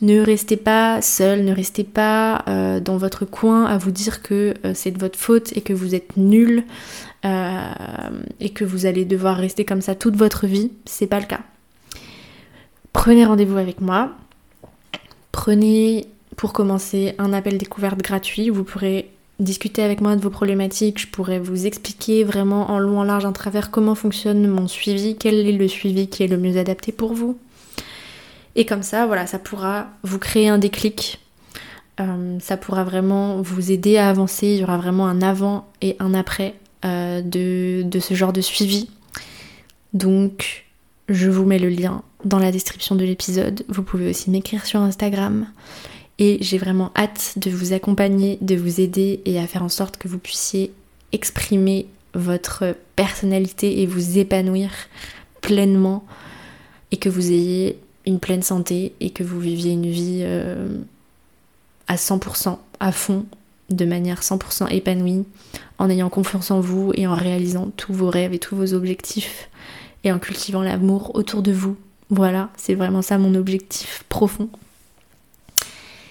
Ne 0.00 0.20
restez 0.20 0.56
pas 0.56 1.00
seul, 1.00 1.44
ne 1.44 1.54
restez 1.54 1.84
pas 1.84 2.44
dans 2.80 2.96
votre 2.96 3.24
coin 3.24 3.66
à 3.66 3.78
vous 3.78 3.92
dire 3.92 4.20
que 4.20 4.52
c'est 4.74 4.90
de 4.90 4.98
votre 4.98 5.16
faute 5.16 5.56
et 5.56 5.60
que 5.60 5.72
vous 5.72 5.94
êtes 5.94 6.16
nul 6.16 6.64
et 7.22 8.50
que 8.50 8.64
vous 8.64 8.84
allez 8.84 9.04
devoir 9.04 9.36
rester 9.36 9.64
comme 9.64 9.80
ça 9.80 9.94
toute 9.94 10.16
votre 10.16 10.48
vie. 10.48 10.72
C'est 10.86 11.06
pas 11.06 11.20
le 11.20 11.26
cas 11.26 11.42
prenez 13.02 13.24
rendez-vous 13.24 13.58
avec 13.58 13.80
moi. 13.80 14.12
Prenez 15.32 16.06
pour 16.36 16.52
commencer 16.52 17.16
un 17.18 17.32
appel 17.32 17.58
découverte 17.58 18.00
gratuit. 18.00 18.48
Vous 18.48 18.62
pourrez 18.62 19.10
discuter 19.40 19.82
avec 19.82 20.00
moi 20.00 20.14
de 20.14 20.20
vos 20.20 20.30
problématiques. 20.30 21.00
Je 21.00 21.08
pourrais 21.08 21.40
vous 21.40 21.66
expliquer 21.66 22.22
vraiment 22.22 22.70
en 22.70 22.78
long, 22.78 23.00
en 23.00 23.02
large, 23.02 23.24
en 23.24 23.32
travers 23.32 23.72
comment 23.72 23.96
fonctionne 23.96 24.46
mon 24.46 24.68
suivi, 24.68 25.16
quel 25.16 25.34
est 25.34 25.50
le 25.50 25.66
suivi 25.66 26.06
qui 26.06 26.22
est 26.22 26.28
le 26.28 26.36
mieux 26.36 26.56
adapté 26.56 26.92
pour 26.92 27.12
vous. 27.12 27.36
Et 28.54 28.66
comme 28.66 28.84
ça, 28.84 29.04
voilà, 29.04 29.26
ça 29.26 29.40
pourra 29.40 29.88
vous 30.04 30.20
créer 30.20 30.48
un 30.48 30.58
déclic. 30.58 31.18
Euh, 31.98 32.38
ça 32.38 32.56
pourra 32.56 32.84
vraiment 32.84 33.42
vous 33.42 33.72
aider 33.72 33.96
à 33.96 34.10
avancer. 34.10 34.46
Il 34.46 34.60
y 34.60 34.62
aura 34.62 34.76
vraiment 34.76 35.08
un 35.08 35.22
avant 35.22 35.66
et 35.80 35.96
un 35.98 36.14
après 36.14 36.54
euh, 36.84 37.20
de, 37.20 37.82
de 37.82 37.98
ce 37.98 38.14
genre 38.14 38.32
de 38.32 38.40
suivi. 38.40 38.90
Donc, 39.92 40.66
je 41.08 41.28
vous 41.28 41.44
mets 41.44 41.58
le 41.58 41.68
lien 41.68 42.04
dans 42.24 42.38
la 42.38 42.52
description 42.52 42.94
de 42.94 43.04
l'épisode. 43.04 43.64
Vous 43.68 43.82
pouvez 43.82 44.08
aussi 44.10 44.30
m'écrire 44.30 44.66
sur 44.66 44.80
Instagram. 44.80 45.46
Et 46.18 46.38
j'ai 46.40 46.58
vraiment 46.58 46.92
hâte 46.96 47.34
de 47.36 47.50
vous 47.50 47.72
accompagner, 47.72 48.38
de 48.40 48.54
vous 48.54 48.80
aider 48.80 49.20
et 49.24 49.38
à 49.38 49.46
faire 49.46 49.62
en 49.62 49.68
sorte 49.68 49.96
que 49.96 50.08
vous 50.08 50.18
puissiez 50.18 50.72
exprimer 51.12 51.86
votre 52.14 52.76
personnalité 52.96 53.80
et 53.80 53.86
vous 53.86 54.18
épanouir 54.18 54.70
pleinement 55.40 56.04
et 56.90 56.96
que 56.98 57.08
vous 57.08 57.32
ayez 57.32 57.78
une 58.06 58.20
pleine 58.20 58.42
santé 58.42 58.94
et 59.00 59.10
que 59.10 59.24
vous 59.24 59.40
viviez 59.40 59.72
une 59.72 59.90
vie 59.90 60.20
euh, 60.22 60.78
à 61.88 61.96
100%, 61.96 62.58
à 62.80 62.92
fond, 62.92 63.24
de 63.70 63.84
manière 63.84 64.20
100% 64.20 64.70
épanouie, 64.70 65.24
en 65.78 65.88
ayant 65.88 66.10
confiance 66.10 66.50
en 66.50 66.60
vous 66.60 66.92
et 66.94 67.06
en 67.06 67.14
réalisant 67.14 67.70
tous 67.76 67.94
vos 67.94 68.10
rêves 68.10 68.34
et 68.34 68.38
tous 68.38 68.56
vos 68.56 68.74
objectifs 68.74 69.48
et 70.04 70.12
en 70.12 70.18
cultivant 70.18 70.62
l'amour 70.62 71.14
autour 71.14 71.42
de 71.42 71.52
vous 71.52 71.76
voilà, 72.12 72.50
c'est 72.58 72.74
vraiment 72.74 73.00
ça 73.00 73.16
mon 73.16 73.34
objectif 73.34 74.04
profond. 74.10 74.50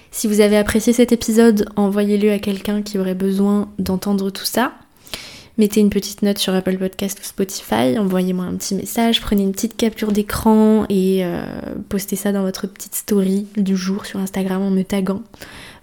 Si 0.09 0.27
vous 0.27 0.41
avez 0.41 0.57
apprécié 0.57 0.93
cet 0.93 1.11
épisode, 1.11 1.69
envoyez-le 1.75 2.31
à 2.31 2.39
quelqu'un 2.39 2.81
qui 2.81 2.97
aurait 2.97 3.13
besoin 3.13 3.69
d'entendre 3.77 4.31
tout 4.31 4.43
ça. 4.43 4.73
Mettez 5.59 5.79
une 5.79 5.91
petite 5.91 6.23
note 6.23 6.39
sur 6.39 6.55
Apple 6.55 6.77
Podcast 6.79 7.19
ou 7.19 7.23
Spotify, 7.23 7.99
envoyez-moi 7.99 8.45
un 8.45 8.55
petit 8.55 8.73
message, 8.73 9.21
prenez 9.21 9.43
une 9.43 9.51
petite 9.51 9.77
capture 9.77 10.11
d'écran 10.11 10.87
et 10.89 11.23
euh, 11.23 11.43
postez 11.87 12.15
ça 12.15 12.31
dans 12.31 12.41
votre 12.41 12.65
petite 12.65 12.95
story 12.95 13.45
du 13.55 13.77
jour 13.77 14.07
sur 14.07 14.19
Instagram 14.19 14.63
en 14.63 14.71
me 14.71 14.81
taguant. 14.81 15.21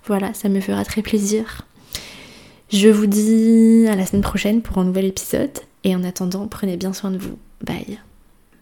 Voilà, 0.07 0.35
ça 0.35 0.49
me 0.49 0.61
fera 0.61 0.85
très 0.85 1.03
plaisir. 1.03 1.63
Je 2.73 2.89
vous 2.89 3.07
dis 3.07 3.87
à 3.89 3.95
la 3.95 4.05
semaine 4.05 4.23
prochaine 4.23 4.63
pour 4.63 4.79
un 4.79 4.85
nouvel 4.85 5.05
épisode 5.05 5.57
et 5.85 5.95
en 5.95 6.03
attendant, 6.03 6.49
prenez 6.49 6.77
bien 6.77 6.93
soin 6.93 7.13
de 7.13 7.19
vous. 7.19 7.39
Bye. 7.65 8.01